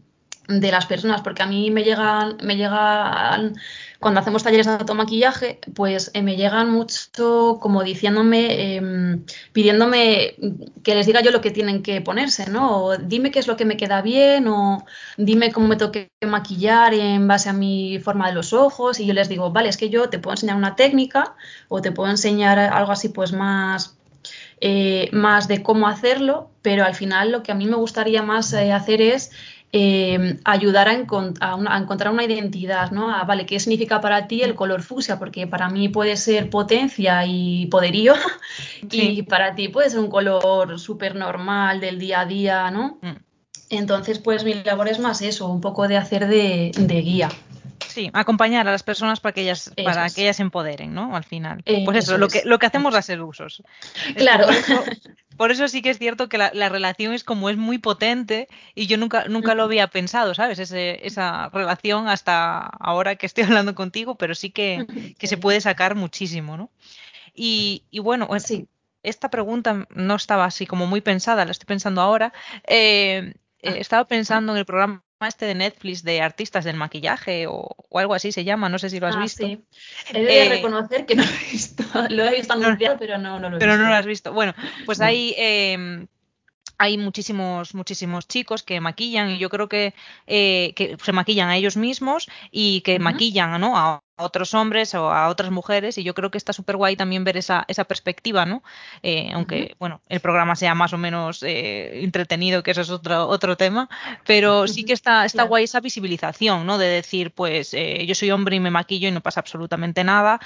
de 0.50 0.72
las 0.72 0.88
personas, 0.88 1.22
porque 1.22 1.44
a 1.44 1.46
mí 1.46 1.70
me 1.70 1.84
llegan, 1.84 2.38
me 2.42 2.58
llegan, 2.58 3.56
cuando 4.00 4.20
hacemos 4.20 4.42
talleres 4.42 4.66
de 4.66 4.74
automaquillaje, 4.74 5.60
pues 5.76 6.10
eh, 6.16 6.24
me 6.24 6.36
llegan 6.38 6.72
mucho 6.72 7.60
como 7.62 7.84
diciéndome, 7.84 8.76
em, 8.76 9.26
pidiéndome 9.54 10.36
que 10.84 10.96
les 10.96 11.06
diga 11.06 11.22
yo 11.22 11.30
lo 11.30 11.42
que 11.42 11.52
tienen 11.52 11.84
que 11.84 12.02
ponerse, 12.02 12.50
¿no? 12.50 12.84
O 12.84 12.98
dime 12.98 13.30
qué 13.30 13.38
es 13.40 13.48
lo 13.48 13.58
que 13.58 13.66
me 13.66 13.78
queda 13.78 14.02
bien, 14.02 14.48
o 14.48 14.86
dime 15.18 15.52
cómo 15.52 15.68
me 15.68 15.76
tengo 15.76 15.92
que 15.92 16.10
maquillar 16.28 16.96
en 16.96 17.28
base 17.28 17.50
a 17.50 17.54
mi 17.54 18.00
forma 18.00 18.28
de 18.28 18.34
los 18.34 18.52
ojos, 18.52 19.00
y 19.00 19.06
yo 19.06 19.14
les 19.14 19.30
digo, 19.30 19.52
vale, 19.52 19.70
es 19.70 19.78
que 19.78 19.90
yo 19.90 20.10
te 20.10 20.18
puedo 20.18 20.34
enseñar 20.34 20.56
una 20.58 20.76
técnica, 20.76 21.36
o 21.68 21.82
te 21.82 21.92
puedo 21.92 22.10
enseñar 22.10 22.58
algo 22.58 22.92
así, 22.92 23.10
pues 23.10 23.34
más 23.34 24.00
eh, 24.62 25.10
más 25.14 25.48
de 25.48 25.64
cómo 25.64 25.88
hacerlo, 25.88 26.52
pero 26.62 26.84
al 26.84 26.94
final 26.94 27.32
lo 27.32 27.44
que 27.44 27.54
a 27.54 27.56
mí 27.56 27.66
me 27.66 27.78
gustaría 27.78 28.24
más 28.24 28.52
eh, 28.52 28.74
hacer 28.74 29.02
es 29.02 29.32
Em, 29.72 30.40
ayudar 30.46 30.88
a, 30.88 30.94
encontrar 30.94 32.12
una 32.12 32.24
identidad, 32.24 32.90
¿no? 32.90 33.08
vale, 33.28 33.46
¿qué 33.46 33.60
significa 33.60 34.02
para 34.02 34.28
ti 34.28 34.42
el 34.42 34.56
color 34.56 34.82
fucsia? 34.82 35.20
Porque 35.20 35.46
para 35.46 35.70
mí 35.70 35.90
puede 35.90 36.18
ser 36.18 36.50
potencia 36.50 37.24
y 37.28 37.68
poderío 37.68 38.16
y 38.92 39.22
para 39.22 39.54
ti 39.54 39.68
puede 39.68 39.92
ser 39.92 40.00
un 40.00 40.10
color 40.10 40.80
súper 40.80 41.16
normal 41.16 41.82
del 41.82 42.00
día 42.00 42.22
a 42.22 42.26
día, 42.26 42.72
¿no? 42.72 42.98
Mm. 43.04 43.18
Entonces, 43.70 44.18
pues 44.18 44.44
mi 44.44 44.56
labor 44.56 44.88
es 44.88 44.98
más 44.98 45.22
eso, 45.22 45.48
un 45.48 45.62
poco 45.62 45.88
de 45.88 45.98
hacer 45.98 46.28
de, 46.28 46.72
guía. 47.04 47.30
Sí, 47.90 48.12
acompañar 48.14 48.68
a 48.68 48.72
las 48.72 48.84
personas 48.84 49.20
para 49.20 49.34
que 49.34 49.42
ellas, 49.42 49.74
para 49.84 50.10
que 50.10 50.22
ellas 50.22 50.36
se 50.36 50.44
empoderen, 50.44 50.94
¿no? 50.94 51.16
Al 51.16 51.24
final. 51.24 51.64
pues 51.86 51.98
eso, 51.98 52.20
lo, 52.20 52.28
que, 52.28 52.44
lo 52.46 52.60
que 52.60 52.68
hacemos 52.68 52.94
ser 53.04 53.22
usos. 53.22 53.64
Claro. 54.16 54.48
Por 55.38 55.52
eso 55.52 55.68
sí 55.68 55.82
que 55.82 55.90
es 55.90 55.98
cierto 55.98 56.30
que 56.30 56.38
la, 56.38 56.70
relación 56.70 57.14
es 57.14 57.24
como 57.24 57.50
es 57.50 57.58
muy 57.58 57.78
potente 57.80 58.48
y 58.76 58.88
yo 58.88 58.98
nunca, 58.98 59.26
nunca 59.26 59.56
lo 59.56 59.64
había 59.64 59.88
pensado, 59.88 60.36
¿sabes? 60.36 60.60
esa 60.60 61.50
relación 61.50 62.08
hasta 62.08 62.60
ahora 62.60 63.16
que 63.16 63.26
estoy 63.26 63.44
hablando 63.46 63.74
contigo, 63.74 64.16
pero 64.16 64.36
sí 64.36 64.52
que, 64.52 64.86
se 65.20 65.38
puede 65.38 65.60
sacar 65.62 65.96
muchísimo, 65.96 66.58
¿no? 66.58 66.70
Y, 67.34 67.84
bueno, 68.04 68.28
sí. 68.40 68.68
esta 69.02 69.30
pregunta 69.30 69.88
no 69.90 70.16
estaba 70.16 70.46
así 70.46 70.68
como 70.68 70.86
muy 70.86 71.02
pensada, 71.02 71.46
la 71.46 71.52
estoy 71.52 71.66
pensando 71.66 72.02
ahora. 72.02 72.34
Eh, 72.68 73.34
eh, 73.62 73.76
estaba 73.78 74.06
pensando 74.06 74.52
en 74.52 74.60
el 74.60 74.66
programa 74.66 75.04
este 75.28 75.46
de 75.46 75.56
Netflix 75.56 76.04
de 76.04 76.22
artistas 76.22 76.64
del 76.64 76.78
maquillaje 76.78 77.46
o, 77.48 77.76
algo 77.94 78.14
así 78.14 78.32
se 78.32 78.44
llama, 78.44 78.70
no 78.70 78.80
sé 78.80 78.90
si 78.90 79.00
lo 79.00 79.08
has 79.08 79.16
ah, 79.16 79.22
visto. 79.22 79.46
Sí. 79.46 79.62
He 80.14 80.24
de 80.24 80.46
eh, 80.46 80.50
reconocer 80.50 81.06
que 81.06 81.16
no 81.16 81.24
lo 81.24 81.30
he 81.30 81.52
visto, 81.52 81.84
lo 82.10 82.24
he 82.26 82.36
visto 82.36 82.54
anunciado, 82.54 82.98
pero 82.98 83.18
no, 83.18 83.40
no 83.40 83.50
lo 83.50 83.58
he 83.58 83.60
pero 83.60 83.78
no 83.78 83.90
lo 83.90 83.96
has 83.96 84.06
visto. 84.06 84.32
Bueno, 84.32 84.54
pues 84.86 85.02
ahí 85.02 85.34
em, 85.38 86.08
hay 86.78 86.98
muchísimos, 86.98 87.76
muchísimos 87.76 88.28
chicos 88.28 88.64
que 88.64 88.80
maquillan 88.80 89.32
y 89.32 89.38
yo 89.38 89.50
creo 89.50 89.68
que, 89.68 89.94
eh, 90.28 90.74
que 90.76 90.98
se 91.04 91.12
maquillan 91.12 91.50
a 91.50 91.58
ellos 91.58 91.76
mismos 91.76 92.30
y 92.52 92.82
que 92.82 93.00
maquillan 93.00 93.60
¿no? 93.60 93.78
a 93.78 94.02
otros 94.24 94.54
hombres 94.54 94.94
o 94.96 95.12
a 95.12 95.30
otras 95.30 95.52
mujeres 95.52 95.98
y 95.98 96.04
yo 96.04 96.14
creo 96.14 96.32
que 96.32 96.38
está 96.38 96.54
súper 96.54 96.78
guay 96.78 96.96
también 96.96 97.24
ver 97.24 97.38
esa, 97.38 97.66
esa 97.68 97.84
perspectiva, 97.84 98.46
¿no? 98.46 98.64
Eh, 99.04 99.32
aunque, 99.34 99.76
bueno, 99.80 100.02
el 100.10 100.20
programa 100.20 100.56
sea 100.56 100.76
más 100.76 100.94
o 100.94 100.98
menos 100.98 101.44
eh, 101.44 102.04
entretenido, 102.04 102.64
que 102.64 102.72
eso 102.72 102.82
es 102.82 102.90
otro, 102.90 103.28
otro 103.28 103.58
tema, 103.58 103.90
pero 104.26 104.68
sí 104.68 104.84
que 104.84 104.94
está, 104.94 105.26
está 105.26 105.44
guay 105.44 105.66
esa 105.66 105.80
visibilización, 105.80 106.66
¿no? 106.66 106.78
De 106.78 106.88
decir, 106.88 107.32
pues 107.32 107.72
yo 107.72 108.16
soy 108.16 108.32
hombre 108.32 108.56
y 108.56 108.60
me 108.60 108.72
maquillo 108.72 109.08
y 109.08 109.12
no 109.12 109.22
pasa 109.22 109.40
absolutamente 109.40 110.04
nada 110.04 110.40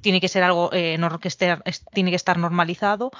tiene 0.00 0.20
que 0.20 0.28
ser 0.28 0.42
algo 0.42 0.70
eh, 0.72 0.98
que 1.20 1.28
esté, 1.28 1.56
tiene 1.92 2.10
que 2.10 2.16
estar 2.16 2.38
normalizado, 2.38 3.10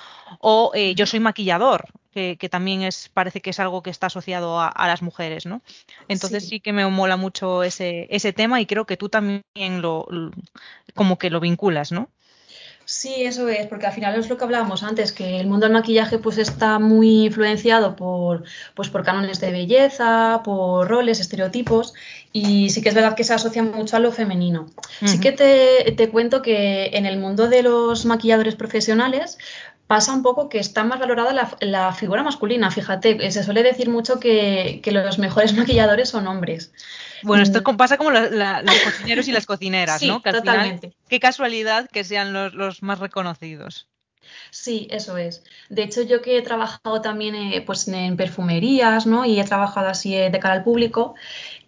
o 0.40 0.72
eh, 0.74 0.94
yo 0.94 1.06
soy 1.06 1.20
maquillador, 1.20 1.86
que, 2.12 2.48
también 2.50 2.82
es, 2.82 3.10
parece 3.12 3.42
que 3.42 3.50
es 3.50 3.60
algo 3.60 3.82
que 3.82 3.90
está 3.90 4.06
asociado 4.06 4.58
a, 4.58 4.86
las 4.86 5.02
mujeres, 5.02 5.44
¿no? 5.44 5.60
Entonces 6.08 6.48
sí. 6.48 6.60
que 6.60 6.72
me 6.72 6.86
mola 6.86 7.18
mucho 7.18 7.62
ese, 7.62 8.06
ese 8.10 8.32
tema 8.32 8.58
y 8.60 8.66
creo 8.66 8.86
que 8.86 8.96
tú 8.96 9.10
también 9.10 9.42
lo, 9.82 10.08
como 10.94 11.18
que 11.18 11.28
lo 11.28 11.40
vinculas, 11.40 11.92
¿no? 11.92 12.08
Sí, 12.88 13.24
eso 13.24 13.48
es, 13.48 13.66
porque 13.66 13.86
al 13.86 13.92
final 13.92 14.14
es 14.14 14.28
lo 14.30 14.36
que 14.38 14.44
hablábamos 14.44 14.84
antes, 14.84 15.10
que 15.10 15.40
el 15.40 15.48
mundo 15.48 15.66
del 15.66 15.72
maquillaje 15.72 16.18
pues 16.20 16.38
está 16.38 16.78
muy 16.78 17.26
influenciado 17.26 17.96
por, 17.96 18.44
pues, 18.76 18.90
por 18.90 19.02
cánones 19.02 19.40
de 19.40 19.50
belleza, 19.50 20.40
por 20.44 20.86
roles, 20.86 21.18
estereotipos, 21.18 21.94
y 22.36 22.68
sí 22.68 22.82
que 22.82 22.90
es 22.90 22.94
verdad 22.94 23.16
que 23.16 23.24
se 23.24 23.32
asocia 23.32 23.62
mucho 23.62 23.96
a 23.96 23.98
lo 23.98 24.12
femenino. 24.12 24.66
Sí 25.02 25.20
que 25.20 25.32
te, 25.32 25.94
te, 25.96 26.10
cuento 26.10 26.42
que 26.42 26.90
en 26.92 27.06
el 27.06 27.18
mundo 27.18 27.48
de 27.48 27.62
los 27.62 28.04
maquilladores 28.04 28.56
profesionales 28.56 29.38
pasa 29.86 30.12
un 30.12 30.22
poco 30.22 30.50
que 30.50 30.58
está 30.58 30.84
más 30.84 31.00
valorada 31.00 31.32
la, 31.60 31.92
figura 31.94 32.22
masculina. 32.22 32.70
Fíjate, 32.70 33.30
se 33.30 33.42
suele 33.42 33.62
decir 33.62 33.88
mucho 33.88 34.20
que, 34.20 34.82
los 34.84 35.18
mejores 35.18 35.54
maquilladores 35.56 36.10
son 36.10 36.26
hombres. 36.26 36.72
Bueno, 37.22 37.42
esto 37.42 37.62
mm. 37.64 37.76
pasa 37.78 37.96
como 37.96 38.10
los 38.10 38.28
cocineros 38.84 39.28
y 39.28 39.32
las 39.32 39.46
cocineras, 39.46 40.02
¿no? 40.02 40.20
Que 40.20 40.32
totalmente. 40.32 40.92
qué 41.08 41.20
casualidad 41.20 41.88
que 41.90 42.04
sean 42.04 42.34
los, 42.34 42.82
más 42.82 42.98
reconocidos. 42.98 43.88
Sí, 44.50 44.88
eso 44.90 45.16
es. 45.16 45.42
De 45.68 45.82
hecho, 45.82 46.02
yo 46.02 46.22
que 46.22 46.38
he 46.38 46.42
trabajado 46.42 47.00
también 47.00 47.34
eh, 47.34 47.62
pues 47.64 47.86
en 47.88 48.16
perfumerías, 48.16 49.06
¿no? 49.06 49.24
Y 49.24 49.40
he 49.40 49.44
trabajado 49.44 49.88
así 49.88 50.14
eh, 50.14 50.30
de 50.30 50.38
cara 50.38 50.54
al 50.54 50.64
público, 50.64 51.14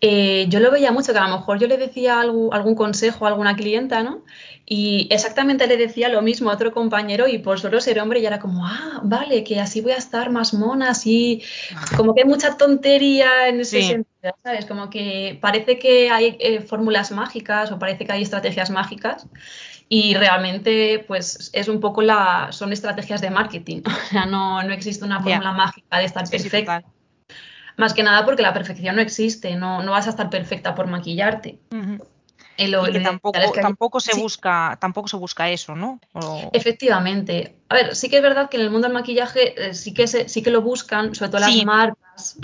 eh, 0.01 0.47
yo 0.49 0.61
lo 0.61 0.71
veía 0.71 0.93
mucho, 0.93 1.13
que 1.13 1.19
a 1.19 1.27
lo 1.27 1.39
mejor 1.39 1.59
yo 1.59 1.67
le 1.67 1.77
decía 1.77 2.21
algún 2.21 2.75
consejo 2.77 3.25
a 3.25 3.29
alguna 3.29 3.57
clienta, 3.57 4.03
¿no? 4.05 4.23
Y 4.65 5.09
exactamente 5.11 5.67
le 5.67 5.77
decía 5.77 6.09
lo 6.09 6.23
mismo 6.23 6.51
a 6.51 6.55
otro 6.55 6.73
compañero 6.73 7.27
y 7.27 7.39
por 7.39 7.59
solo 7.59 7.81
ser 7.81 7.99
hombre 7.99 8.21
ya 8.21 8.29
era 8.29 8.39
como, 8.39 8.67
ah, 8.67 9.01
vale, 9.03 9.43
que 9.43 9.59
así 9.59 9.81
voy 9.81 9.93
a 9.93 9.97
estar 9.97 10.31
más 10.31 10.55
mona, 10.55 10.91
así, 10.91 11.43
como 11.97 12.15
que 12.15 12.23
hay 12.23 12.29
mucha 12.29 12.57
tontería 12.57 13.49
en 13.49 13.61
ese 13.61 13.83
sentido, 13.83 14.35
¿sabes? 14.45 14.67
Como 14.67 14.89
que 14.89 15.37
parece 15.41 15.79
que 15.79 16.11
hay 16.11 16.37
eh, 16.39 16.61
fórmulas 16.61 17.11
mágicas 17.11 17.73
o 17.73 17.79
parece 17.79 18.05
que 18.05 18.13
hay 18.13 18.23
estrategias 18.23 18.71
mágicas 18.71 19.27
y 19.89 20.15
realmente 20.15 21.05
pues 21.07 21.51
es 21.53 21.69
un 21.69 21.81
poco 21.81 22.03
la, 22.03 22.49
son 22.51 22.73
estrategias 22.73 23.21
de 23.21 23.31
marketing, 23.31 23.83
o 23.87 24.09
sea, 24.11 24.27
no, 24.27 24.63
no 24.63 24.73
existe 24.73 25.05
una 25.05 25.21
fórmula 25.21 25.53
mágica 25.53 25.99
de 25.99 26.05
estar 26.05 26.29
perfecta. 26.29 26.85
Más 27.77 27.95
que 27.95 28.03
nada 28.03 28.25
porque 28.25 28.43
la 28.43 28.53
perfección 28.53 28.97
no 28.97 29.03
existe, 29.03 29.55
no, 29.55 29.85
no 29.85 29.93
vas 29.93 30.09
a 30.09 30.11
estar 30.11 30.29
perfecta 30.31 30.75
por 30.75 30.89
maquillarte. 30.89 31.61
y 32.89 32.93
que 32.93 33.01
tampoco, 33.01 33.39
tampoco 33.53 34.01
se 34.01 34.21
busca, 34.21 34.77
tampoco 34.81 35.07
se 35.07 35.17
busca 35.17 35.49
eso, 35.49 35.77
¿no? 35.77 36.01
Efectivamente. 36.53 37.55
A 37.69 37.77
ver, 37.77 37.95
sí 37.95 38.11
que 38.11 38.17
es 38.17 38.23
verdad 38.23 38.49
que 38.51 38.57
en 38.57 38.65
el 38.65 38.71
mundo 38.71 38.89
del 38.89 38.95
maquillaje 38.95 39.69
eh, 39.69 39.75
sí 39.75 39.95
que 39.95 40.09
sí 40.09 40.43
que 40.43 40.51
lo 40.51 40.61
buscan, 40.61 41.15
sobre 41.15 41.31
todo 41.31 41.41
las 41.41 41.65
marcas, 41.65 42.37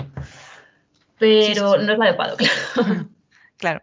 pero 1.19 1.77
no 1.79 1.91
es 1.91 1.97
lo 1.97 2.03
adecuado, 2.05 2.37
claro. 2.77 3.09
Claro. 3.57 3.81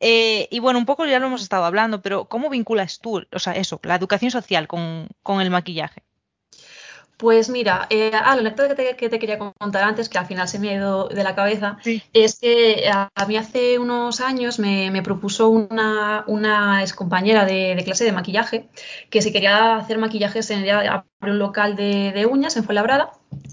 Eh, 0.00 0.48
y 0.50 0.58
bueno, 0.60 0.78
un 0.78 0.86
poco 0.86 1.06
ya 1.06 1.18
lo 1.18 1.26
hemos 1.26 1.42
estado 1.42 1.64
hablando, 1.64 2.02
pero 2.02 2.26
¿cómo 2.26 2.50
vinculas 2.50 3.00
tú, 3.00 3.24
o 3.32 3.38
sea, 3.38 3.54
eso, 3.54 3.80
la 3.82 3.94
educación 3.96 4.30
social 4.30 4.68
con, 4.68 5.08
con 5.22 5.40
el 5.40 5.50
maquillaje? 5.50 6.02
Pues 7.16 7.48
mira, 7.48 7.86
eh, 7.88 8.10
ah, 8.12 8.36
que 8.96 9.08
te, 9.08 9.18
quería 9.18 9.38
contar 9.38 9.84
antes, 9.84 10.10
que 10.10 10.18
al 10.18 10.26
final 10.26 10.48
se 10.48 10.58
me 10.58 10.68
ha 10.68 10.74
ido 10.74 11.08
de 11.08 11.24
la 11.24 11.34
cabeza, 11.34 11.78
es 12.12 12.38
que 12.38 12.90
a, 12.92 13.10
mí 13.26 13.38
hace 13.38 13.78
unos 13.78 14.20
años 14.20 14.58
me, 14.58 15.00
propuso 15.02 15.48
una, 15.48 16.24
una 16.26 16.82
excompañera 16.82 17.46
de, 17.46 17.80
clase 17.86 18.04
de 18.04 18.12
maquillaje 18.12 18.68
que 19.08 19.22
si 19.22 19.32
quería 19.32 19.76
hacer 19.76 19.96
maquillajes 19.96 20.50
en 20.50 20.66
un 21.22 21.38
local 21.38 21.74
de, 21.74 22.28
uñas 22.30 22.56
en 22.58 22.64
Fuenlabrada. 22.64 23.12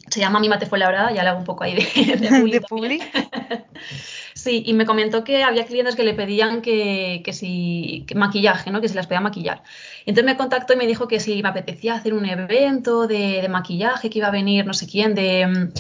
Se 0.10 0.20
llama 0.20 0.42
Mimate 0.42 0.66
Fuenlabrada, 0.66 1.14
ya 1.14 1.24
le 1.24 1.30
hago 1.30 1.40
un 1.40 1.46
poco 1.46 1.64
ahí 1.64 1.76
de, 1.76 2.18
de, 2.18 2.62
publi. 2.70 3.02
Sí, 4.44 4.62
y 4.66 4.74
me 4.74 4.86
comentó 4.86 5.24
que 5.24 5.42
había 5.42 5.66
clientes 5.66 5.96
que 5.96 6.04
le 6.04 6.14
pedían 6.14 6.62
que, 6.62 7.22
que 7.24 7.32
si 7.32 8.06
maquillaje, 8.14 8.72
¿no? 8.72 8.82
Que 8.82 8.90
se 8.90 8.96
las 8.96 9.08
podía 9.08 9.22
maquillar. 9.22 9.64
Entonces 10.06 10.26
me 10.26 10.36
contactó 10.36 10.74
y 10.74 10.76
me 10.76 10.86
dijo 10.86 11.08
que 11.08 11.22
si 11.22 11.42
me 11.42 11.48
apetecía 11.48 11.94
hacer 11.96 12.14
un 12.14 12.26
evento 12.26 13.08
de, 13.08 13.48
maquillaje, 13.50 14.10
que 14.10 14.20
iba 14.20 14.28
a 14.28 14.32
venir 14.32 14.66
no 14.66 14.74
sé 14.74 14.86
quién 14.86 15.16
de, 15.16 15.72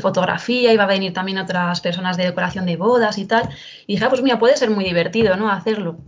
fotografía, 0.00 0.72
iba 0.72 0.84
a 0.84 0.86
venir 0.86 1.12
también 1.12 1.36
otras 1.36 1.82
personas 1.82 2.16
de 2.16 2.24
decoración 2.24 2.64
de 2.64 2.76
bodas 2.76 3.18
y 3.18 3.26
tal. 3.26 3.50
Y 3.86 3.94
dije, 3.94 4.06
ah, 4.06 4.08
pues 4.08 4.22
mira, 4.22 4.38
puede 4.38 4.56
ser 4.56 4.70
muy 4.70 4.84
divertido, 4.84 5.36
¿no? 5.36 5.50
Hacerlo. 5.50 5.98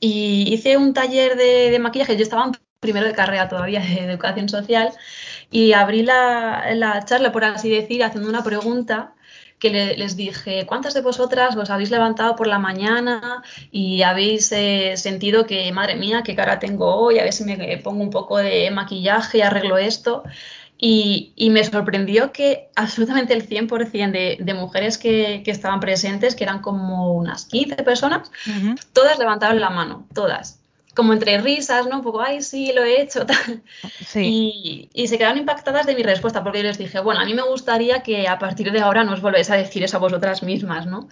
Y 0.00 0.52
hice 0.52 0.76
un 0.76 0.92
taller 0.92 1.36
de, 1.38 1.78
maquillaje, 1.78 2.14
yo 2.18 2.24
estaba 2.24 2.44
en 2.44 2.52
primero 2.78 3.06
de 3.06 3.14
carrera 3.14 3.48
todavía 3.48 3.80
de 3.80 4.00
educación 4.04 4.50
social 4.50 4.90
y 5.50 5.72
abrí 5.72 6.02
la, 6.02 6.74
la 6.74 7.02
charla, 7.06 7.32
por 7.32 7.44
así 7.44 7.70
decir, 7.70 8.04
haciendo 8.04 8.28
una 8.28 8.44
pregunta 8.44 9.14
que 9.62 9.70
les 9.70 10.16
dije, 10.16 10.66
¿cuántas 10.66 10.92
de 10.92 11.02
vosotras 11.02 11.54
os 11.54 11.70
habéis 11.70 11.92
levantado 11.92 12.34
por 12.34 12.48
la 12.48 12.58
mañana 12.58 13.44
y 13.70 14.02
habéis 14.02 14.50
eh, 14.50 14.94
sentido 14.96 15.46
que, 15.46 15.70
madre 15.70 15.94
mía, 15.94 16.24
qué 16.24 16.34
cara 16.34 16.58
tengo 16.58 16.96
hoy, 16.96 17.20
a 17.20 17.22
ver 17.22 17.32
si 17.32 17.44
me 17.44 17.78
pongo 17.78 18.02
un 18.02 18.10
poco 18.10 18.38
de 18.38 18.72
maquillaje 18.72 19.38
y 19.38 19.42
arreglo 19.42 19.78
esto? 19.78 20.24
Y, 20.76 21.32
me 21.52 21.62
sorprendió 21.62 22.32
que 22.32 22.70
absolutamente 22.74 23.34
el 23.34 23.48
100% 23.48 24.10
de, 24.10 24.38
de 24.40 24.54
mujeres 24.54 24.98
que, 24.98 25.44
estaban 25.46 25.78
presentes, 25.78 26.34
que 26.34 26.42
eran 26.42 26.60
como 26.60 27.12
unas 27.12 27.44
15 27.44 27.76
personas, 27.84 28.32
todas 28.92 29.16
levantaron 29.20 29.60
la 29.60 29.70
mano, 29.70 30.08
todas 30.12 30.61
como 30.94 31.12
entre 31.12 31.40
risas, 31.40 31.86
¿no? 31.86 31.96
Un 31.96 32.02
poco, 32.02 32.20
ay, 32.20 32.42
sí, 32.42 32.72
lo 32.74 32.84
he 32.84 33.00
hecho, 33.00 33.24
tal. 33.26 33.62
Y, 34.14 34.90
se 35.06 35.18
quedaron 35.18 35.38
impactadas 35.38 35.86
de 35.86 35.94
mi 35.94 36.02
respuesta, 36.02 36.42
porque 36.42 36.58
yo 36.58 36.64
les 36.64 36.78
dije, 36.78 37.00
bueno, 37.00 37.20
a 37.20 37.24
mí 37.24 37.34
me 37.34 37.42
gustaría 37.42 38.02
que 38.02 38.28
a 38.28 38.38
partir 38.38 38.72
de 38.72 38.80
ahora 38.80 39.04
nos 39.04 39.20
volvéis 39.20 39.50
a 39.50 39.56
decir 39.56 39.82
eso 39.82 39.96
a 39.96 40.00
vosotras 40.00 40.42
mismas, 40.42 40.86
¿no? 40.86 41.08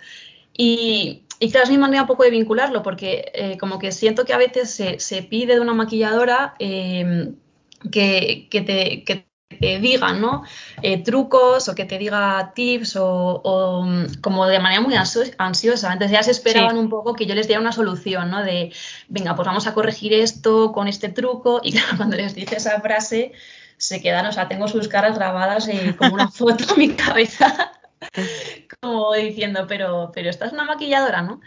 Y, 0.56 1.24
y 1.38 1.50
claro, 1.50 1.64
es 1.64 1.70
mi 1.70 1.78
manera 1.78 2.02
un 2.02 2.08
poco 2.08 2.24
de 2.24 2.30
vincularlo, 2.30 2.82
porque 2.82 3.30
eh, 3.34 3.56
como 3.58 3.78
que 3.78 3.92
siento 3.92 4.24
que 4.24 4.34
a 4.34 4.38
veces 4.38 4.70
se, 4.98 5.22
pide 5.22 5.54
de 5.54 5.60
una 5.60 5.74
maquilladora 5.74 6.54
eh, 6.58 7.32
que, 7.90 8.48
que, 8.50 8.60
te, 8.60 9.04
que 9.04 9.29
te 9.58 9.78
digan, 9.80 10.20
¿no? 10.20 10.44
Eh, 10.80 11.02
trucos 11.02 11.68
o 11.68 11.74
que 11.74 11.84
te 11.84 11.98
diga 11.98 12.52
tips 12.54 12.96
o, 12.96 13.84
mm, 13.84 14.20
como 14.20 14.46
de 14.46 14.60
manera 14.60 14.80
muy 14.80 14.94
ansiosa. 14.94 15.92
Entonces 15.92 16.10
ya 16.10 16.22
se 16.22 16.30
esperaban 16.30 16.78
un 16.78 16.88
poco 16.88 17.14
que 17.14 17.26
yo 17.26 17.34
les 17.34 17.46
diera 17.46 17.60
una 17.60 17.72
solución, 17.72 18.30
¿no? 18.30 18.42
De, 18.42 18.72
venga, 19.08 19.34
pues 19.34 19.46
vamos 19.46 19.66
a 19.66 19.74
corregir 19.74 20.12
esto 20.14 20.72
con 20.72 20.88
este 20.88 21.08
truco. 21.08 21.60
Y 21.70 21.72
claro, 21.72 21.96
cuando 21.96 22.16
les 22.16 22.34
dije 22.34 22.56
esa 22.56 22.80
frase, 22.80 23.32
se 23.76 24.00
quedan, 24.00 24.26
o 24.26 24.32
sea, 24.32 24.48
tengo 24.48 24.68
sus 24.68 24.88
caras 24.88 25.16
grabadas 25.16 25.68
eh, 25.68 25.94
como 25.98 26.14
una 26.14 26.28
foto 26.40 26.64
en 26.74 26.78
mi 26.78 26.90
cabeza, 26.94 27.72
como 28.80 29.12
diciendo, 29.14 29.66
pero, 29.68 30.10
pero 30.14 30.30
esta 30.30 30.46
es 30.46 30.52
una 30.52 30.64
maquilladora, 30.64 31.22
¿no? 31.22 31.40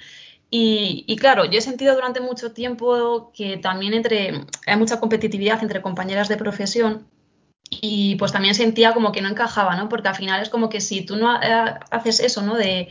Y, 0.49 1.03
y, 1.07 1.15
claro, 1.15 1.45
yo 1.45 1.57
he 1.57 1.61
sentido 1.61 1.95
durante 1.95 2.21
mucho 2.21 2.53
tiempo 2.53 3.31
que 3.33 3.57
también 3.57 3.93
entre, 3.93 4.45
hay 4.67 4.77
mucha 4.77 4.99
competitividad 4.99 5.63
entre 5.63 5.81
compañeras 5.81 6.27
de 6.29 6.37
profesión 6.37 7.07
y 7.81 8.15
pues 8.15 8.31
también 8.31 8.55
sentía 8.55 8.93
como 8.93 9.11
que 9.11 9.21
no 9.21 9.29
encajaba, 9.29 9.75
¿no? 9.75 9.89
Porque 9.89 10.07
al 10.07 10.15
final 10.15 10.41
es 10.41 10.49
como 10.49 10.69
que 10.69 10.81
si 10.81 11.05
tú 11.05 11.15
no 11.15 11.41
eh, 11.41 11.73
haces 11.91 12.19
eso, 12.19 12.41
¿no? 12.41 12.55
De, 12.55 12.89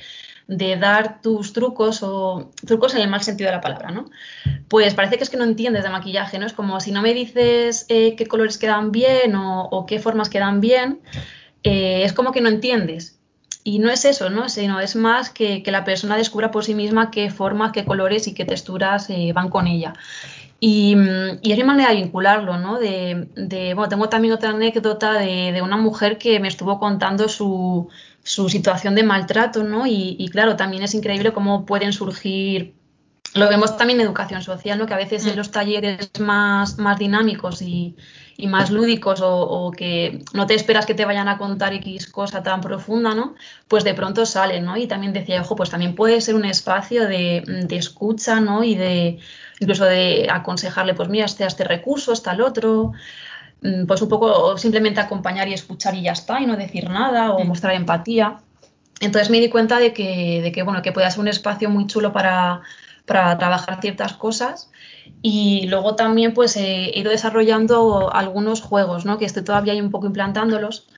dar 0.48 1.22
tus 1.22 1.54
trucos 1.54 2.02
o 2.02 2.50
trucos 2.66 2.94
en 2.94 3.00
el 3.00 3.08
mal 3.08 3.22
sentido 3.22 3.48
de 3.48 3.56
la 3.56 3.62
palabra, 3.62 3.90
¿no? 3.90 4.10
Pues 4.68 4.92
parece 4.92 5.16
que 5.16 5.24
es 5.24 5.30
que 5.30 5.38
no 5.38 5.44
entiendes 5.44 5.82
de 5.82 5.88
maquillaje, 5.88 6.38
¿no? 6.38 6.44
Es 6.44 6.52
como 6.52 6.78
si 6.80 6.92
no 6.92 7.00
me 7.00 7.14
dices 7.14 7.86
eh, 7.88 8.16
qué 8.16 8.26
colores 8.26 8.58
quedan 8.58 8.92
bien 8.92 9.34
o, 9.34 9.86
qué 9.86 9.98
formas 9.98 10.28
quedan 10.28 10.60
bien, 10.60 11.00
eh, 11.62 12.02
es 12.04 12.12
como 12.12 12.32
que 12.32 12.42
no 12.42 12.50
entiendes. 12.50 13.18
Y 13.64 13.78
no 13.78 13.90
es 13.90 14.04
eso, 14.04 14.28
¿no? 14.28 14.48
Sino 14.48 14.80
es 14.80 14.96
más 14.96 15.30
que, 15.30 15.62
que 15.62 15.70
la 15.70 15.84
persona 15.84 16.16
descubra 16.16 16.50
por 16.50 16.64
sí 16.64 16.74
misma 16.74 17.10
qué 17.10 17.30
formas, 17.30 17.72
qué 17.72 17.84
colores 17.84 18.26
y 18.26 18.34
qué 18.34 18.44
texturas 18.44 19.08
van 19.32 19.48
con 19.48 19.68
ella. 19.68 19.94
Y, 20.64 20.92
es 21.42 21.58
mi 21.58 21.64
manera 21.64 21.90
de 21.90 21.96
vincularlo, 21.96 22.56
¿no? 22.56 22.78
De, 22.78 23.72
bueno, 23.74 23.88
tengo 23.88 24.08
también 24.08 24.32
otra 24.32 24.50
anécdota 24.50 25.14
de, 25.14 25.60
una 25.60 25.76
mujer 25.76 26.18
que 26.18 26.38
me 26.38 26.46
estuvo 26.46 26.78
contando 26.78 27.28
su, 27.28 27.88
su 28.22 28.48
situación 28.48 28.94
de 28.94 29.02
maltrato, 29.02 29.64
¿no? 29.64 29.88
Y, 29.88 30.28
claro, 30.30 30.54
también 30.54 30.84
es 30.84 30.94
increíble 30.94 31.32
cómo 31.32 31.66
pueden 31.66 31.92
surgir 31.92 32.76
lo 33.34 33.48
vemos 33.48 33.76
también 33.76 34.00
en 34.00 34.06
educación 34.06 34.42
social, 34.42 34.78
¿no? 34.78 34.86
que 34.86 34.94
a 34.94 34.98
veces 34.98 35.26
en 35.26 35.34
mm. 35.34 35.36
los 35.36 35.50
talleres 35.50 36.10
más, 36.20 36.78
más 36.78 36.98
dinámicos 36.98 37.62
y, 37.62 37.96
y 38.36 38.46
más 38.46 38.70
lúdicos 38.70 39.20
o, 39.22 39.70
que 39.70 40.22
no 40.32 40.46
te 40.46 40.54
esperas 40.54 40.84
que 40.84 40.94
te 40.94 41.04
vayan 41.04 41.28
a 41.28 41.38
contar 41.38 41.72
X 41.74 42.08
cosa 42.08 42.42
tan 42.42 42.60
profunda, 42.60 43.14
¿no? 43.14 43.34
Pues 43.68 43.84
de 43.84 43.94
pronto 43.94 44.26
salen, 44.26 44.64
¿no? 44.64 44.76
Y 44.76 44.86
también 44.86 45.12
decía, 45.12 45.40
ojo, 45.40 45.56
pues 45.56 45.70
también 45.70 45.94
puede 45.94 46.20
ser 46.20 46.34
un 46.34 46.44
espacio 46.44 47.06
de, 47.06 47.42
de 47.46 47.76
escucha, 47.76 48.40
¿no? 48.40 48.64
Y 48.64 48.74
de 48.74 49.18
incluso 49.60 49.84
de 49.84 50.28
aconsejarle, 50.30 50.94
pues 50.94 51.08
mira, 51.08 51.24
este, 51.24 51.46
este 51.46 51.64
recurso, 51.64 52.12
está 52.12 52.32
el 52.32 52.40
otro, 52.40 52.92
mm, 53.62 53.86
pues 53.86 54.02
un 54.02 54.08
poco 54.08 54.58
simplemente 54.58 55.00
acompañar 55.00 55.48
y 55.48 55.54
escuchar 55.54 55.94
y 55.94 56.02
ya 56.02 56.12
está, 56.12 56.40
y 56.40 56.46
no 56.46 56.56
decir 56.56 56.90
nada 56.90 57.32
o 57.32 57.44
mm. 57.44 57.46
mostrar 57.46 57.74
empatía. 57.74 58.38
Entonces 59.00 59.30
me 59.30 59.40
di 59.40 59.48
cuenta 59.48 59.78
de 59.78 59.92
que, 59.92 60.40
de 60.42 60.52
que, 60.52 60.62
bueno, 60.62 60.82
que 60.82 60.92
puede 60.92 61.10
ser 61.10 61.20
un 61.20 61.28
espacio 61.28 61.70
muy 61.70 61.86
chulo 61.86 62.12
para, 62.12 62.62
para 63.06 63.36
trabajar 63.38 63.80
ciertas 63.80 64.14
cosas 64.14 64.70
y 65.22 65.66
luego 65.68 65.94
también 65.94 66.34
pues 66.34 66.56
he 66.56 66.90
ido 66.94 67.10
desarrollando 67.10 68.12
algunos 68.12 68.60
juegos, 68.60 69.04
¿no? 69.04 69.18
Que 69.18 69.24
estoy 69.24 69.44
todavía 69.44 69.74
un 69.74 69.90
poco 69.90 70.06
implantándolos. 70.06 70.88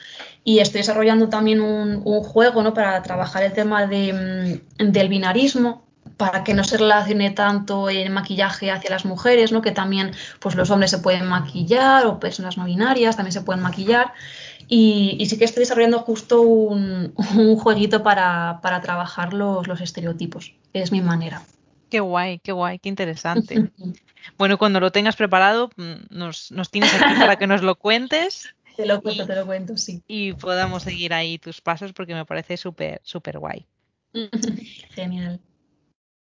Y 0.44 0.58
estoy 0.58 0.80
desarrollando 0.80 1.28
también 1.28 1.60
un, 1.60 2.02
juego, 2.22 2.62
¿no? 2.62 2.74
Para 2.74 3.02
trabajar 3.02 3.42
el 3.42 3.52
tema 3.52 3.86
de, 3.86 4.60
mm, 4.78 4.92
del 4.92 5.08
binarismo, 5.08 5.84
para 6.16 6.44
que 6.44 6.54
no 6.54 6.64
se 6.64 6.76
relacione 6.76 7.30
tanto 7.30 7.88
el 7.88 8.10
maquillaje 8.10 8.70
hacia 8.70 8.90
las 8.90 9.04
mujeres, 9.04 9.52
¿no? 9.52 9.62
Que 9.62 9.72
también 9.72 10.12
pues 10.40 10.54
los 10.54 10.70
hombres 10.70 10.90
se 10.90 10.98
pueden 10.98 11.26
maquillar 11.26 12.06
o 12.06 12.20
personas 12.20 12.56
no 12.56 12.64
binarias 12.64 13.16
también 13.16 13.32
se 13.32 13.42
pueden 13.42 13.62
maquillar. 13.62 14.12
Y, 14.68 15.24
sí 15.28 15.38
que 15.38 15.44
estoy 15.44 15.62
desarrollando 15.62 16.00
justo 16.00 16.40
un, 16.42 17.14
un 17.36 17.56
jueguito 17.56 18.02
para, 18.02 18.60
para 18.62 18.80
trabajar 18.80 19.34
los, 19.34 19.66
los 19.66 19.80
estereotipos. 19.80 20.54
Es 20.72 20.92
mi 20.92 21.00
manera. 21.00 21.42
Qué 21.94 22.00
guay, 22.00 22.40
qué 22.40 22.50
guay, 22.50 22.80
qué 22.80 22.88
interesante. 22.88 23.70
Bueno, 24.36 24.58
cuando 24.58 24.80
lo 24.80 24.90
tengas 24.90 25.14
preparado, 25.14 25.70
mm, 25.76 26.06
nos, 26.10 26.50
tienes 26.72 26.92
aquí 26.92 27.04
para 27.20 27.36
que 27.36 27.46
nos 27.46 27.62
lo 27.62 27.76
cuentes. 27.76 28.52
Te 28.74 28.84
lo 28.84 29.00
cuento, 29.00 29.24
te 29.24 29.36
lo 29.36 29.46
cuento, 29.46 29.76
sí. 29.76 30.02
Y 30.08 30.32
podamos 30.32 30.82
seguir 30.82 31.14
ahí 31.14 31.38
tus 31.38 31.60
pasos 31.60 31.92
porque 31.92 32.16
me 32.16 32.24
parece 32.24 32.56
súper, 32.56 33.00
súper 33.04 33.38
guay. 33.38 33.64
Genial. 34.90 35.38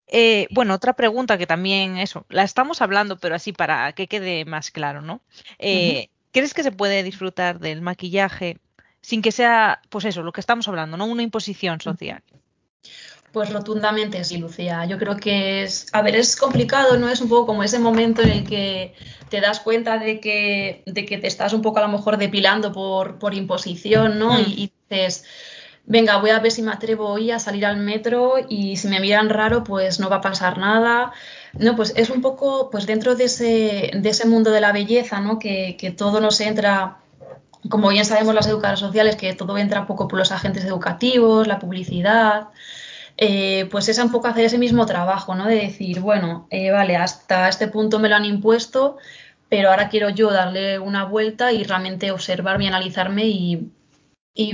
Eh, 0.08 0.46
bueno, 0.50 0.74
otra 0.74 0.92
pregunta 0.92 1.38
que 1.38 1.46
también, 1.46 1.96
eso, 1.96 2.26
la 2.28 2.42
estamos 2.42 2.82
hablando, 2.82 3.16
pero 3.16 3.34
así 3.34 3.54
para 3.54 3.94
que 3.94 4.08
quede 4.08 4.44
más 4.44 4.70
claro, 4.72 5.00
¿no? 5.00 5.22
Eh, 5.58 6.10
¿Crees 6.32 6.52
que 6.52 6.64
se 6.64 6.72
puede 6.72 7.02
disfrutar 7.02 7.60
del 7.60 7.80
maquillaje 7.80 8.58
sin 9.00 9.22
que 9.22 9.32
sea, 9.32 9.80
pues 9.88 10.04
eso, 10.04 10.22
lo 10.22 10.32
que 10.32 10.40
estamos 10.42 10.68
hablando, 10.68 10.98
¿no? 10.98 11.06
Una 11.06 11.22
imposición 11.22 11.80
social. 11.80 12.22
Pues 13.32 13.50
rotundamente 13.50 14.22
sí, 14.24 14.36
Lucía. 14.36 14.84
Yo 14.84 14.98
creo 14.98 15.16
que 15.16 15.62
es, 15.62 15.86
a 15.92 16.02
ver, 16.02 16.16
es 16.16 16.36
complicado, 16.36 16.98
¿no? 16.98 17.08
Es 17.08 17.22
un 17.22 17.30
poco 17.30 17.46
como 17.46 17.62
ese 17.62 17.78
momento 17.78 18.20
en 18.20 18.28
el 18.28 18.44
que 18.44 18.94
te 19.30 19.40
das 19.40 19.60
cuenta 19.60 19.98
de 19.98 20.20
que, 20.20 20.82
de 20.84 21.06
que 21.06 21.16
te 21.16 21.28
estás 21.28 21.54
un 21.54 21.62
poco 21.62 21.78
a 21.78 21.82
lo 21.82 21.88
mejor 21.88 22.18
depilando 22.18 22.72
por, 22.72 23.18
por 23.18 23.32
imposición, 23.32 24.18
¿no? 24.18 24.34
Hmm. 24.34 24.44
Y, 24.46 24.72
dices, 24.90 25.24
venga, 25.86 26.18
voy 26.18 26.28
a 26.28 26.40
ver 26.40 26.52
si 26.52 26.60
me 26.60 26.72
atrevo 26.72 27.08
hoy 27.08 27.30
a 27.30 27.38
salir 27.38 27.64
al 27.64 27.78
metro 27.78 28.34
y 28.46 28.76
si 28.76 28.88
me 28.88 29.00
miran 29.00 29.30
raro, 29.30 29.64
pues 29.64 29.98
no 29.98 30.10
va 30.10 30.16
a 30.16 30.20
pasar 30.20 30.58
nada. 30.58 31.12
No, 31.54 31.74
pues 31.74 31.94
es 31.96 32.10
un 32.10 32.20
poco, 32.20 32.68
pues 32.68 32.84
dentro 32.86 33.14
de 33.14 33.24
ese, 33.24 33.92
de 33.94 34.08
ese 34.10 34.28
mundo 34.28 34.50
de 34.50 34.60
la 34.60 34.72
belleza, 34.72 35.20
¿no? 35.20 35.38
Que, 35.38 35.78
que 35.78 35.90
todo 35.90 36.20
nos 36.20 36.38
entra 36.42 36.98
como 37.70 37.88
bien 37.88 38.04
sabemos 38.04 38.34
las 38.34 38.46
educadoras 38.46 38.80
sociales, 38.80 39.16
que 39.16 39.34
todo 39.34 39.56
entra 39.56 39.80
un 39.80 39.86
poco 39.86 40.08
por 40.08 40.18
los 40.18 40.32
agentes 40.32 40.64
educativos, 40.64 41.46
la 41.46 41.60
publicidad, 41.60 42.48
eh, 43.16 43.69
pues 43.71 43.88
es 43.88 43.99
un 43.99 44.11
poco 44.11 44.28
hacer 44.28 44.45
ese 44.45 44.59
mismo 44.59 44.87
trabajo, 44.87 45.35
¿no? 45.35 45.47
De 45.47 45.57
decir, 45.57 46.00
bueno, 46.00 46.47
eh, 46.50 46.71
vale, 46.71 46.97
hasta 46.97 47.49
este 47.49 47.69
punto 47.69 47.99
me 47.99 48.09
lo 48.09 48.16
han 48.16 48.25
impuesto, 48.25 48.97
pero 49.49 49.71
ahora 49.71 49.88
quiero 49.88 50.09
yo 50.11 50.31
darle 50.31 50.78
una 50.78 51.04
vuelta 51.04 51.52
y 51.52 51.64
realmente 51.64 52.11
observarme 52.11 52.64
y 52.64 52.69
analizarme 52.69 53.26
y, 53.26 53.73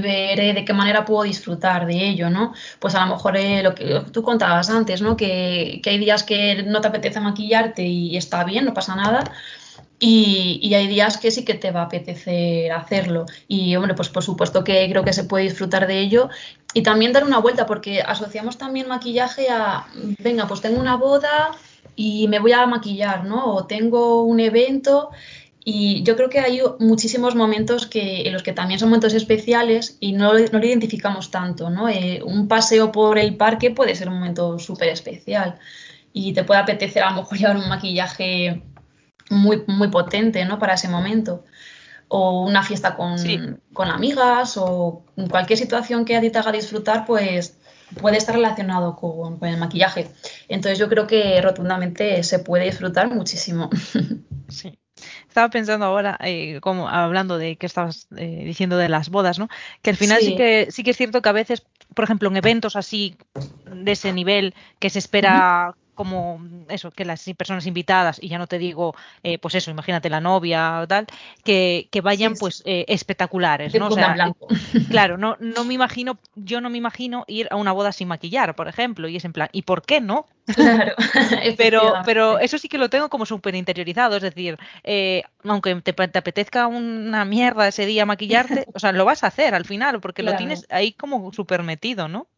ver 0.01 0.41
eh, 0.41 0.55
de 0.55 0.65
qué 0.65 0.73
manera 0.73 1.05
puedo 1.05 1.23
disfrutar 1.23 1.87
de 1.87 2.09
ello, 2.09 2.31
¿no? 2.31 2.53
Pues 2.81 2.95
a 2.95 3.05
lo 3.07 3.15
mejor 3.15 3.39
lo, 3.63 3.75
que, 3.75 4.03
tú 4.13 4.23
contabas 4.23 4.71
antes, 4.71 5.01
¿no? 5.03 5.17
Que, 5.17 5.81
que, 5.83 5.91
hay 5.91 5.99
días 5.99 6.25
que 6.25 6.65
no 6.65 6.81
te 6.81 6.89
apetece 6.89 7.21
maquillarte 7.21 7.83
y 7.83 8.17
está 8.17 8.45
bien, 8.45 8.65
no 8.65 8.75
pasa 8.75 8.97
nada, 8.97 9.25
y, 10.01 10.75
hay 10.75 10.87
días 10.87 11.19
que 11.19 11.31
sí 11.31 11.45
que 11.45 11.55
te 11.55 11.71
va 11.71 11.83
a 11.83 11.85
apetecer 11.85 12.71
hacerlo. 12.73 13.27
Y 13.49 13.75
hombre, 13.77 13.95
pues 13.95 14.09
por 14.09 14.23
supuesto 14.23 14.63
que 14.63 14.89
creo 14.89 15.05
que 15.05 15.13
se 15.13 15.25
puede 15.25 15.45
disfrutar 15.45 15.87
de 15.87 15.99
ello. 16.01 16.29
Y 16.75 16.83
también 16.83 17.13
dar 17.13 17.25
una 17.25 17.39
vuelta, 17.39 17.67
porque 17.67 18.03
asociamos 18.03 18.59
también 18.59 18.89
maquillaje 18.89 19.49
a, 19.51 19.87
venga, 20.19 20.47
pues 20.47 20.61
tengo 20.61 20.79
una 20.79 20.97
boda 20.97 21.51
y 21.97 22.29
me 22.29 22.39
voy 22.39 22.53
a 22.53 22.67
maquillar, 22.67 23.25
¿no? 23.25 23.55
O 23.55 23.67
tengo 23.67 24.23
un 24.23 24.39
evento. 24.39 25.11
Y 25.65 26.03
yo 26.05 26.17
creo 26.17 26.31
que 26.31 26.41
hay 26.41 26.63
muchísimos 26.79 27.35
momentos 27.35 27.87
que, 27.87 28.23
en 28.23 28.33
los 28.33 28.43
que 28.43 28.53
también 28.53 28.79
son 28.79 28.91
momentos 28.91 29.15
especiales 29.15 29.97
y 30.01 30.13
no, 30.13 30.33
no 30.33 30.59
lo 30.59 30.65
identificamos 30.65 31.31
tanto, 31.31 31.71
¿no? 31.71 31.89
Eh, 31.89 32.23
un 32.25 32.47
paseo 32.47 32.93
por 32.93 33.19
el 33.19 33.37
parque 33.37 33.71
puede 33.73 33.95
ser 33.97 34.09
un 34.09 34.15
momento 34.15 34.59
súper 34.59 34.89
especial 34.89 35.59
y 36.13 36.33
te 36.33 36.45
puede 36.45 36.61
apetecer 36.61 37.03
a 37.03 37.11
lo 37.11 37.23
mejor 37.23 37.39
llevar 37.39 37.57
un 37.57 37.69
maquillaje 37.69 38.63
muy, 39.31 39.65
muy 39.67 39.89
potente 39.89 40.45
¿no? 40.45 40.59
para 40.59 40.75
ese 40.75 40.89
momento. 40.89 41.45
O 42.09 42.47
una 42.47 42.63
fiesta 42.63 42.97
con, 42.97 43.17
con 43.73 43.89
amigas 43.91 44.57
o 44.57 45.05
cualquier 45.31 45.59
situación 45.59 46.05
que 46.07 46.17
a 46.17 46.21
ti 46.21 46.31
te 46.31 46.39
haga 46.39 46.53
disfrutar, 46.53 47.05
pues 47.05 47.59
puede 48.01 48.17
estar 48.17 48.35
relacionado 48.35 48.97
con, 48.97 49.39
el 49.43 49.57
maquillaje. 49.57 50.09
Entonces 50.49 50.79
yo 50.79 50.89
creo 50.89 51.07
que 51.07 51.41
rotundamente 51.41 52.23
se 52.23 52.39
puede 52.39 52.65
disfrutar 52.65 53.09
muchísimo. 53.11 53.71
Sí. 54.51 54.79
Estaba 55.29 55.51
pensando 55.51 55.85
ahora, 55.85 56.19
eh, 56.25 56.59
como 56.63 56.89
hablando 56.89 57.37
de 57.37 57.57
que 57.57 57.67
estabas 57.67 58.09
eh, 58.17 58.45
diciendo 58.47 58.79
de 58.79 58.89
las 58.89 59.11
bodas, 59.11 59.39
¿no? 59.39 59.51
Que 59.83 59.91
al 59.91 59.97
final 59.97 60.23
sí. 60.23 60.37
que 60.37 60.69
sí 60.71 60.83
que 60.83 60.93
es 60.93 60.97
cierto 60.97 61.21
que 61.21 61.29
a 61.29 61.33
veces, 61.33 61.67
por 61.95 62.05
ejemplo, 62.05 62.31
en 62.31 62.39
eventos 62.39 62.75
así 62.75 63.19
de 63.71 63.93
ese 63.93 64.15
nivel 64.15 64.55
que 64.79 64.89
se 64.89 64.99
espera 64.99 65.77
como 65.99 66.41
eso, 66.69 66.93
que 66.93 67.05
las 67.05 67.25
personas 67.37 67.67
invitadas, 67.67 68.21
y 68.23 68.29
ya 68.29 68.39
no 68.39 68.47
te 68.47 68.57
digo, 68.57 68.95
eh, 69.25 69.39
pues 69.39 69.57
eso, 69.57 69.73
imagínate 69.73 70.09
la 70.09 70.21
novia 70.21 70.79
o 70.81 70.87
tal, 70.87 71.09
que, 71.43 71.89
que 71.91 72.01
vayan 72.03 72.35
pues 72.35 72.63
eh, 72.67 72.85
espectaculares, 72.87 73.75
¿no? 73.75 73.89
O 73.89 73.91
sea, 73.91 74.15
claro, 74.91 75.19
no, 75.19 75.37
no 75.41 75.65
me 75.65 75.75
imagino, 75.75 76.17
yo 76.37 76.61
no 76.61 76.71
me 76.71 76.79
imagino 76.79 77.25
ir 77.27 77.49
a 77.51 77.57
una 77.57 77.73
boda 77.73 77.91
sin 77.91 78.07
maquillar, 78.07 78.55
por 78.55 78.69
ejemplo, 78.69 79.09
y 79.09 79.17
es 79.17 79.25
en 79.25 79.33
plan, 79.33 79.49
¿y 79.51 79.63
por 79.63 79.83
qué 79.83 80.01
no? 80.01 80.27
Claro, 80.55 80.95
pero, 81.59 81.95
pero 82.05 82.39
eso 82.39 82.59
sí 82.59 82.69
que 82.69 82.79
lo 82.79 82.91
tengo 82.91 83.09
como 83.09 83.27
súper 83.27 83.57
interiorizado, 83.57 84.15
es 84.15 84.23
decir, 84.23 84.57
eh, 84.85 85.25
aunque 85.43 85.75
te, 85.81 85.91
apetezca 86.17 86.69
una 86.69 87.25
mierda 87.25 87.67
ese 87.67 87.87
día 87.87 88.07
maquillarte, 88.07 88.67
o 88.73 88.79
sea, 88.79 88.93
lo 88.93 89.05
vas 89.05 89.25
a 89.25 89.27
hacer 89.27 89.53
al 89.53 89.65
final, 89.65 90.01
porque 90.01 90.23
lo 90.23 90.37
tienes 90.37 90.65
ahí 90.71 90.93
como 90.93 91.33
súper 91.33 91.65
metido, 91.65 92.07
¿no? 92.07 92.29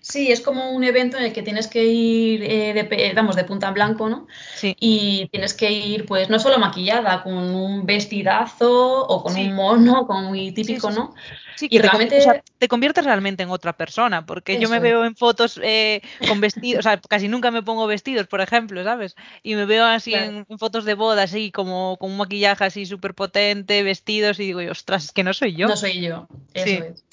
Sí, 0.00 0.30
es 0.30 0.40
como 0.40 0.70
un 0.70 0.84
evento 0.84 1.16
en 1.16 1.24
el 1.24 1.32
que 1.32 1.42
tienes 1.42 1.66
que 1.66 1.84
ir, 1.84 2.42
eh, 2.42 2.72
de, 2.72 3.12
vamos, 3.14 3.36
de 3.36 3.44
punta 3.44 3.68
en 3.68 3.74
blanco, 3.74 4.08
¿no? 4.08 4.26
Sí. 4.54 4.76
Y 4.78 5.28
tienes 5.28 5.54
que 5.54 5.70
ir, 5.70 6.06
pues, 6.06 6.30
no 6.30 6.38
solo 6.38 6.58
maquillada, 6.58 7.22
con 7.22 7.34
un 7.34 7.84
vestidazo 7.84 9.06
o 9.06 9.22
con 9.22 9.36
un 9.36 9.54
mono, 9.54 10.06
como 10.06 10.28
muy 10.28 10.52
típico, 10.52 10.90
¿no? 10.90 11.14
Sí, 11.56 11.68
que 11.68 11.76
y 11.76 11.80
te, 11.80 11.88
realmente... 11.88 12.42
te 12.58 12.68
conviertes 12.68 13.04
realmente 13.04 13.42
en 13.42 13.50
otra 13.50 13.72
persona, 13.72 14.24
porque 14.24 14.60
yo 14.60 14.68
me 14.68 14.78
veo 14.78 15.04
en 15.04 15.16
fotos 15.16 15.58
eh, 15.60 16.02
con 16.28 16.40
vestidos, 16.40 16.78
o 16.78 16.82
sea, 16.82 17.00
casi 17.00 17.26
nunca 17.26 17.50
me 17.50 17.64
pongo 17.64 17.88
vestidos, 17.88 18.28
por 18.28 18.40
ejemplo, 18.40 18.84
¿sabes? 18.84 19.16
Y 19.42 19.56
me 19.56 19.64
veo 19.64 19.84
así 19.84 20.14
en, 20.14 20.46
fotos 20.58 20.84
de 20.84 20.94
boda, 20.94 21.24
así 21.24 21.50
como 21.50 21.96
con 21.98 22.12
un 22.12 22.16
maquillaje 22.16 22.64
así 22.64 22.86
súper 22.86 23.14
potente, 23.14 23.82
vestidos, 23.82 24.38
y 24.38 24.44
digo, 24.44 24.60
ostras, 24.70 25.06
es 25.06 25.12
que 25.12 25.24
no 25.24 25.34
soy 25.34 25.56
yo. 25.56 25.66
No 25.66 25.76
soy 25.76 26.00
yo, 26.00 26.28
eso 26.54 26.84
es. 26.84 27.04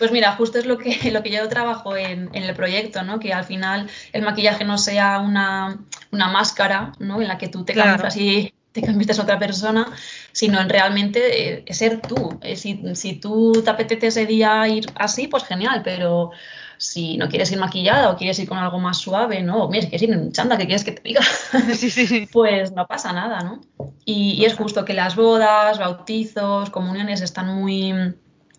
Pues 0.00 0.12
mira, 0.12 0.32
justo 0.32 0.58
es 0.58 0.64
lo 0.64 0.78
que, 0.78 0.96
lo 1.12 1.22
que 1.22 1.30
yo 1.30 1.46
trabajo 1.48 1.94
en, 1.94 2.34
el 2.34 2.54
proyecto, 2.54 3.02
¿no? 3.02 3.20
Que 3.20 3.34
al 3.34 3.44
final 3.44 3.88
el 4.14 4.22
maquillaje 4.22 4.64
no 4.64 4.78
sea 4.78 5.20
una, 5.20 5.78
máscara, 6.10 6.92
¿no? 6.98 7.20
En 7.20 7.28
la 7.28 7.36
que 7.36 7.48
tú 7.48 7.64
te 7.64 7.74
cambias 7.74 8.16
y 8.16 8.52
te 8.72 8.80
conviertes 8.80 9.18
en 9.18 9.24
otra 9.24 9.38
persona, 9.38 9.86
sino 10.32 10.58
en 10.58 10.70
realmente 10.70 11.64
eh, 11.70 11.74
ser 11.74 12.00
tú. 12.00 12.38
Eh, 12.40 12.56
si, 12.56 12.82
si, 12.94 13.16
tú 13.16 13.60
te 13.62 13.68
apetece 13.68 14.06
ese 14.06 14.24
día 14.24 14.66
ir 14.68 14.86
así, 14.94 15.28
pues 15.28 15.44
genial, 15.44 15.82
pero 15.84 16.30
si 16.78 17.18
no 17.18 17.28
quieres 17.28 17.52
ir 17.52 17.58
maquillada 17.58 18.08
o 18.08 18.16
quieres 18.16 18.38
ir 18.38 18.48
con 18.48 18.56
algo 18.56 18.78
más 18.78 18.96
suave, 18.96 19.42
¿no? 19.42 19.68
Mira, 19.68 19.82
si 19.82 19.90
quieres 19.90 20.08
ir 20.08 20.14
en 20.14 20.32
chanda, 20.32 20.56
¿qué 20.56 20.64
quieres 20.64 20.84
que 20.84 20.92
te 20.92 21.02
diga? 21.02 21.20
Sí, 21.74 21.90
sí, 21.90 22.26
Pues 22.32 22.72
no 22.72 22.86
pasa 22.86 23.12
nada, 23.12 23.40
¿no? 23.40 23.60
Y, 24.06 24.32
y 24.32 24.46
es 24.46 24.54
justo 24.54 24.86
que 24.86 24.94
las 24.94 25.14
bodas, 25.14 25.78
bautizos, 25.78 26.70
comuniones 26.70 27.20
están 27.20 27.54
muy 27.54 28.14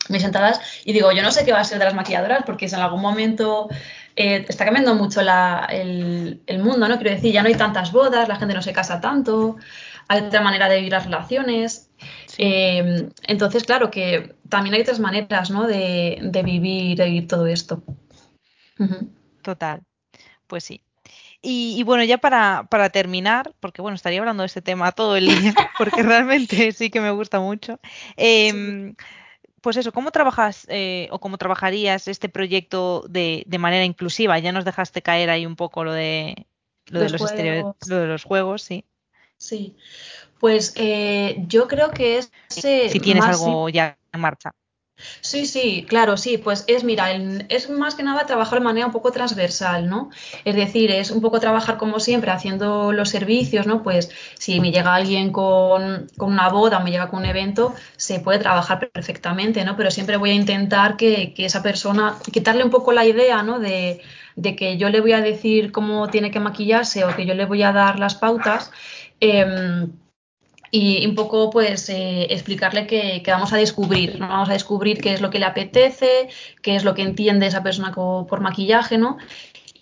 muy 0.10 0.20
sentadas. 0.20 0.60
Y 0.86 0.94
digo, 0.94 1.12
yo 1.12 1.22
no 1.22 1.32
sé 1.32 1.46
qué 1.46 1.52
va 1.52 1.60
a 1.60 1.64
ser 1.64 1.80
de 1.80 1.86
las 1.86 1.94
maquilladoras, 1.94 2.44
porque 2.46 2.68
si 2.68 2.76
en 2.76 2.82
algún 2.82 3.02
momento 3.02 3.70
eh, 4.16 4.46
está 4.48 4.66
cambiando 4.66 4.96
mucho 4.96 5.22
el, 5.22 6.60
mundo, 6.60 6.88
¿no? 6.88 6.96
Quiero 6.98 7.12
decir, 7.12 7.34
ya 7.34 7.42
no 7.42 7.48
hay 7.48 7.56
tantas 7.56 7.92
bodas, 7.92 8.28
la 8.28 8.36
gente 8.36 8.54
no 8.54 8.62
se 8.62 8.74
casa 8.74 9.00
tanto, 9.00 9.58
hay 10.08 10.22
otra 10.22 10.42
manera 10.42 10.68
de 10.68 10.78
vivir 10.78 10.92
las 10.92 11.06
relaciones. 11.06 11.90
Eh, 12.38 13.10
entonces, 13.24 13.64
claro 13.64 13.92
que 13.92 14.36
también 14.50 14.76
hay 14.76 14.82
otras 14.82 15.00
maneras, 15.00 15.50
¿no? 15.52 15.68
De, 15.68 16.20
vivir, 16.44 16.98
de 16.98 17.06
vivir 17.06 17.28
todo 17.28 17.48
esto. 17.48 17.84
Total, 19.42 19.82
pues 20.48 20.64
sí. 20.64 20.82
Y, 21.44 21.82
bueno, 21.84 22.04
ya 22.04 22.20
para, 22.20 22.68
para, 22.70 22.92
terminar, 22.92 23.56
porque 23.60 23.82
bueno, 23.82 23.96
estaría 23.96 24.20
hablando 24.20 24.44
de 24.44 24.48
este 24.48 24.62
tema 24.62 24.92
todo 24.92 25.16
el 25.18 25.26
día, 25.26 25.56
porque 25.80 26.04
realmente 26.04 26.72
sí 26.72 26.92
que 26.92 27.02
me 27.02 27.10
gusta 27.10 27.40
mucho. 27.40 27.80
Em, 28.16 28.94
pues 29.62 29.78
eso, 29.78 29.92
¿cómo 29.92 30.12
trabajas 30.12 30.66
eh, 30.70 31.08
o 31.12 31.20
cómo 31.20 31.38
trabajarías 31.38 32.08
este 32.08 32.30
proyecto 32.30 33.06
de, 33.08 33.44
de, 33.46 33.58
manera 33.60 33.86
inclusiva? 33.86 34.40
Ya 34.40 34.52
nos 34.52 34.66
dejaste 34.66 35.02
caer 35.02 35.30
ahí 35.30 35.46
un 35.46 35.56
poco 35.56 35.84
lo 35.84 35.94
de, 35.94 36.48
lo 36.88 37.00
de 37.00 37.10
los, 37.10 37.22
lo 37.88 37.98
de 37.98 38.08
los 38.08 38.24
juegos, 38.24 38.64
sí. 38.64 38.84
Sí, 39.38 39.76
pues 40.40 40.74
eh, 40.76 41.44
yo 41.48 41.68
creo 41.68 41.92
que 41.92 42.18
es... 42.18 42.32
si 42.50 43.00
tienes 43.00 43.24
algo 43.24 43.70
ya 43.70 43.98
en 44.12 44.20
marcha. 44.20 44.54
Sí, 45.22 45.46
sí, 45.46 45.86
claro, 45.88 46.18
sí, 46.18 46.38
pues 46.38 46.64
es, 46.68 46.84
mira, 46.84 47.12
es 47.50 47.70
más 47.70 47.96
que 47.96 48.04
nada 48.04 48.26
trabajar 48.26 48.60
de 48.60 48.66
manera 48.66 48.86
un 48.86 48.92
poco 48.92 49.12
transversal, 49.12 49.88
¿no? 49.88 50.10
Es 50.46 50.56
decir, 50.56 50.92
es 50.92 51.12
un 51.12 51.22
poco 51.22 51.40
trabajar 51.40 51.78
como 51.78 52.00
siempre 52.00 52.32
haciendo 52.32 52.92
los 52.92 53.10
servicios, 53.10 53.68
¿no? 53.68 53.84
Pues 53.84 54.10
si 54.38 54.60
me 54.60 54.72
llega 54.72 54.96
alguien 54.96 55.32
con, 55.32 56.08
una 56.18 56.50
boda 56.50 56.80
o 56.80 56.84
me 56.84 56.92
llega 56.92 57.10
con 57.10 57.20
un 57.20 57.26
evento, 57.26 57.74
se 57.98 58.20
puede 58.20 58.40
trabajar 58.40 58.90
perfectamente, 58.92 59.64
¿no? 59.66 59.76
Pero 59.78 59.92
siempre 59.92 60.18
voy 60.18 60.32
a 60.32 60.34
intentar 60.34 60.98
que, 60.98 61.34
esa 61.38 61.64
persona, 61.64 62.18
quitarle 62.32 62.64
un 62.64 62.70
poco 62.70 62.92
la 62.92 63.06
idea, 63.06 63.44
¿no? 63.44 63.60
De, 63.60 64.02
que 64.58 64.78
yo 64.78 64.90
le 64.90 65.02
voy 65.02 65.14
a 65.14 65.22
decir 65.22 65.72
cómo 65.72 66.08
tiene 66.10 66.32
que 66.32 66.40
maquillarse 66.40 67.06
o 67.06 67.16
que 67.16 67.26
yo 67.26 67.34
le 67.34 67.46
voy 67.46 67.64
a 67.64 67.72
dar 67.72 68.00
las 68.00 68.16
pautas. 68.16 68.72
Em, 69.20 69.92
y 70.72 71.06
un 71.06 71.16
poco 71.16 71.50
pues 71.50 71.90
eh, 71.90 72.28
explicarle 72.30 72.88
que, 72.88 73.22
vamos 73.28 73.52
a 73.52 73.58
descubrir, 73.58 74.20
¿no? 74.20 74.30
Vamos 74.30 74.50
a 74.50 74.54
descubrir 74.54 75.02
qué 75.02 75.14
es 75.14 75.22
lo 75.22 75.30
que 75.30 75.40
le 75.40 75.46
apetece, 75.46 76.30
qué 76.62 76.76
es 76.76 76.86
lo 76.86 76.96
que 76.96 77.02
entiende 77.02 77.46
esa 77.46 77.62
persona 77.62 77.92
por 77.94 78.40
maquillaje, 78.40 78.98
¿no? 78.98 79.18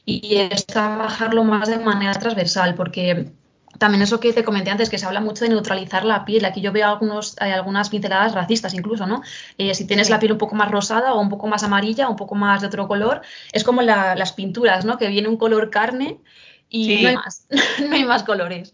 Y 0.03 0.37
es 0.37 0.65
trabajarlo 0.65 1.43
más 1.43 1.69
de 1.69 1.77
manera 1.77 2.13
transversal, 2.13 2.73
porque 2.73 3.31
también 3.77 4.01
eso 4.01 4.19
que 4.19 4.33
te 4.33 4.43
comenté 4.43 4.71
antes, 4.71 4.89
que 4.89 4.97
se 4.97 5.05
habla 5.05 5.21
mucho 5.21 5.45
de 5.45 5.51
neutralizar 5.51 6.03
la 6.05 6.25
piel. 6.25 6.43
Aquí 6.45 6.59
yo 6.59 6.71
veo 6.71 6.87
algunos, 6.87 7.35
hay 7.39 7.51
algunas 7.51 7.89
pinceladas 7.89 8.33
racistas 8.33 8.73
incluso, 8.73 9.05
¿no? 9.05 9.21
Eh, 9.59 9.75
si 9.75 9.85
tienes 9.85 10.09
la 10.09 10.19
piel 10.19 10.31
un 10.31 10.37
poco 10.39 10.55
más 10.55 10.71
rosada 10.71 11.13
o 11.13 11.21
un 11.21 11.29
poco 11.29 11.45
más 11.45 11.63
amarilla 11.63 12.07
o 12.07 12.11
un 12.11 12.17
poco 12.17 12.33
más 12.33 12.61
de 12.61 12.67
otro 12.67 12.87
color, 12.87 13.21
es 13.51 13.63
como 13.63 13.83
las 13.83 14.33
pinturas, 14.33 14.85
¿no? 14.85 14.97
Que 14.97 15.07
viene 15.07 15.27
un 15.27 15.37
color 15.37 15.69
carne 15.69 16.19
y 16.67 17.03
no 17.03 17.09
hay 17.09 17.15
más, 17.15 17.47
no 17.87 17.95
hay 17.95 18.03
más 18.03 18.23
colores. 18.23 18.73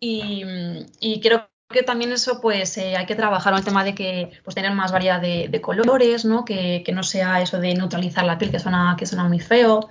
Y, 0.00 1.20
creo 1.22 1.48
que 1.68 1.82
también 1.82 2.12
eso 2.12 2.40
pues 2.40 2.76
eh, 2.78 2.96
hay 2.96 3.06
que 3.06 3.16
trabajar 3.16 3.52
en 3.52 3.58
el 3.58 3.64
tema 3.64 3.82
de 3.82 3.94
que 3.94 4.30
pues 4.44 4.54
tener 4.54 4.72
más 4.72 4.92
variedad 4.92 5.20
de, 5.20 5.60
colores, 5.60 6.24
¿no? 6.24 6.44
Que, 6.44 6.84
no 6.92 7.02
sea 7.02 7.40
eso 7.40 7.58
de 7.60 7.74
neutralizar 7.74 8.24
la 8.24 8.38
piel, 8.38 8.50
que 8.50 8.58
suena, 8.58 8.96
que 8.98 9.06
suena 9.06 9.24
muy 9.24 9.40
feo, 9.40 9.88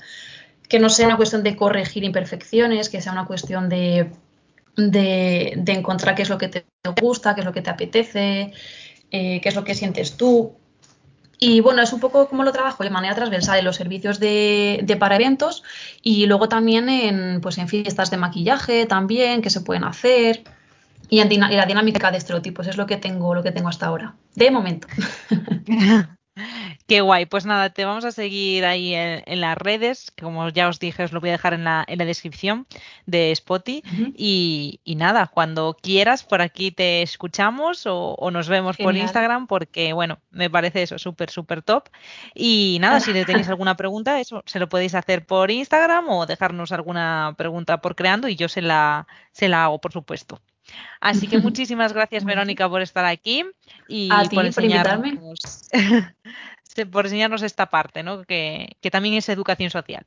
que 0.69 0.79
no 0.79 0.89
sea 0.89 1.07
una 1.07 1.17
cuestión 1.17 1.43
de 1.43 1.55
corregir 1.55 2.03
imperfecciones, 2.03 2.89
que 2.89 3.01
sea 3.01 3.11
una 3.11 3.25
cuestión 3.25 3.69
de, 3.69 4.11
de, 4.75 5.63
encontrar 5.67 6.15
qué 6.15 6.23
es 6.23 6.29
lo 6.29 6.37
que 6.37 6.49
te 6.49 6.65
gusta, 7.01 7.35
qué 7.35 7.41
es 7.41 7.45
lo 7.45 7.53
que 7.53 7.61
te 7.61 7.69
apetece, 7.69 8.53
eh, 9.11 9.41
qué 9.41 9.49
es 9.49 9.55
lo 9.55 9.63
que 9.63 9.75
sientes 9.75 10.17
tú. 10.17 10.55
Y 11.47 11.59
bueno, 11.59 11.83
es 11.83 11.93
un 11.93 11.99
poco 11.99 12.27
como 12.27 12.43
lo 12.43 12.51
trabajo 12.51 12.83
de 12.83 12.89
manera 12.89 13.13
transversal 13.13 13.59
en 13.59 13.65
los 13.65 13.75
servicios 13.75 14.19
de, 14.19 14.97
para 14.99 15.15
eventos 15.15 15.61
y 16.01 16.25
luego 16.25 16.49
también 16.49 16.89
en, 16.89 17.39
pues 17.39 17.59
en 17.59 17.67
fiestas 17.67 18.09
de 18.09 18.17
maquillaje 18.17 18.87
también 18.87 19.43
que 19.43 19.51
se 19.51 19.61
pueden 19.61 19.83
hacer 19.83 20.43
y, 21.07 21.19
en, 21.19 21.31
y 21.31 21.37
la 21.37 21.67
dinámica 21.67 22.09
de 22.09 22.17
estereotipos 22.17 22.65
es 22.65 22.77
lo 22.77 22.87
que 22.87 22.97
tengo, 22.97 23.35
lo 23.35 23.43
que 23.43 23.51
tengo 23.51 23.69
hasta 23.69 23.85
ahora, 23.85 24.15
de 24.33 24.49
momento. 24.49 24.87
Qué 26.87 27.01
guay. 27.01 27.25
Pues 27.25 27.47
nada, 27.47 27.71
te 27.71 27.83
vamos 27.83 28.05
a 28.05 28.11
seguir 28.11 28.63
ahí 28.63 28.93
en, 28.93 29.41
las 29.41 29.57
redes, 29.57 30.11
que 30.11 30.23
como 30.23 30.49
ya 30.49 30.67
os 30.67 30.79
dije, 30.79 31.03
os 31.03 31.11
lo 31.11 31.19
voy 31.19 31.29
a 31.29 31.33
dejar 31.33 31.55
en 31.55 31.63
la, 31.63 31.83
en 31.87 31.97
la 31.97 32.05
descripción 32.05 32.67
de 33.07 33.31
Spotify. 33.31 33.83
y, 34.15 34.79
nada, 34.95 35.27
cuando 35.27 35.75
quieras, 35.81 36.23
por 36.23 36.41
aquí 36.41 36.71
te 36.71 37.01
escuchamos 37.01 37.85
o, 37.87 38.29
nos 38.31 38.49
vemos 38.49 38.77
por 38.77 38.95
Instagram, 38.95 39.47
porque 39.47 39.93
bueno, 39.93 40.19
me 40.29 40.49
parece 40.49 40.83
eso 40.83 40.99
súper, 40.99 41.31
súper 41.31 41.63
top. 41.63 41.89
Y 42.35 42.77
nada, 42.79 42.99
si 42.99 43.13
tenéis 43.25 43.49
alguna 43.49 43.75
pregunta, 43.75 44.19
eso 44.19 44.43
se 44.45 44.59
lo 44.59 44.69
podéis 44.69 44.93
hacer 44.93 45.25
por 45.25 45.49
Instagram 45.49 46.07
o 46.09 46.27
dejarnos 46.27 46.71
alguna 46.71 47.33
pregunta 47.35 47.81
por 47.81 47.95
creando 47.95 48.27
y 48.27 48.35
yo 48.35 48.47
se 48.47 48.61
la, 48.61 49.07
se 49.31 49.49
la 49.49 49.63
hago, 49.63 49.79
por 49.79 49.91
supuesto. 49.91 50.39
Así 51.01 51.27
que 51.27 51.37
muchísimas 51.39 51.93
gracias, 51.93 52.25
Verónica, 52.25 52.69
por 52.69 52.81
estar 52.81 53.05
aquí 53.05 53.43
y 53.87 54.09
por, 54.09 54.29
por 54.29 54.43
enseñarnos 56.81 57.41
esta 57.41 57.67
parte, 57.67 58.03
¿no? 58.03 58.23
que, 58.23 58.77
también 58.91 59.15
es 59.15 59.29
educación 59.29 59.69
social. 59.69 60.05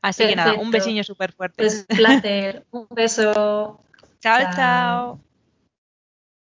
Así 0.00 0.26
que 0.26 0.36
nada, 0.36 0.54
un 0.54 0.70
besillo 0.70 1.04
súper 1.04 1.32
fuerte. 1.32 1.56
Pues 1.62 1.86
un 1.88 1.96
placer. 1.96 2.64
Un 2.70 2.86
beso. 2.90 3.80
chao. 4.20 4.40
chao. 4.54 5.20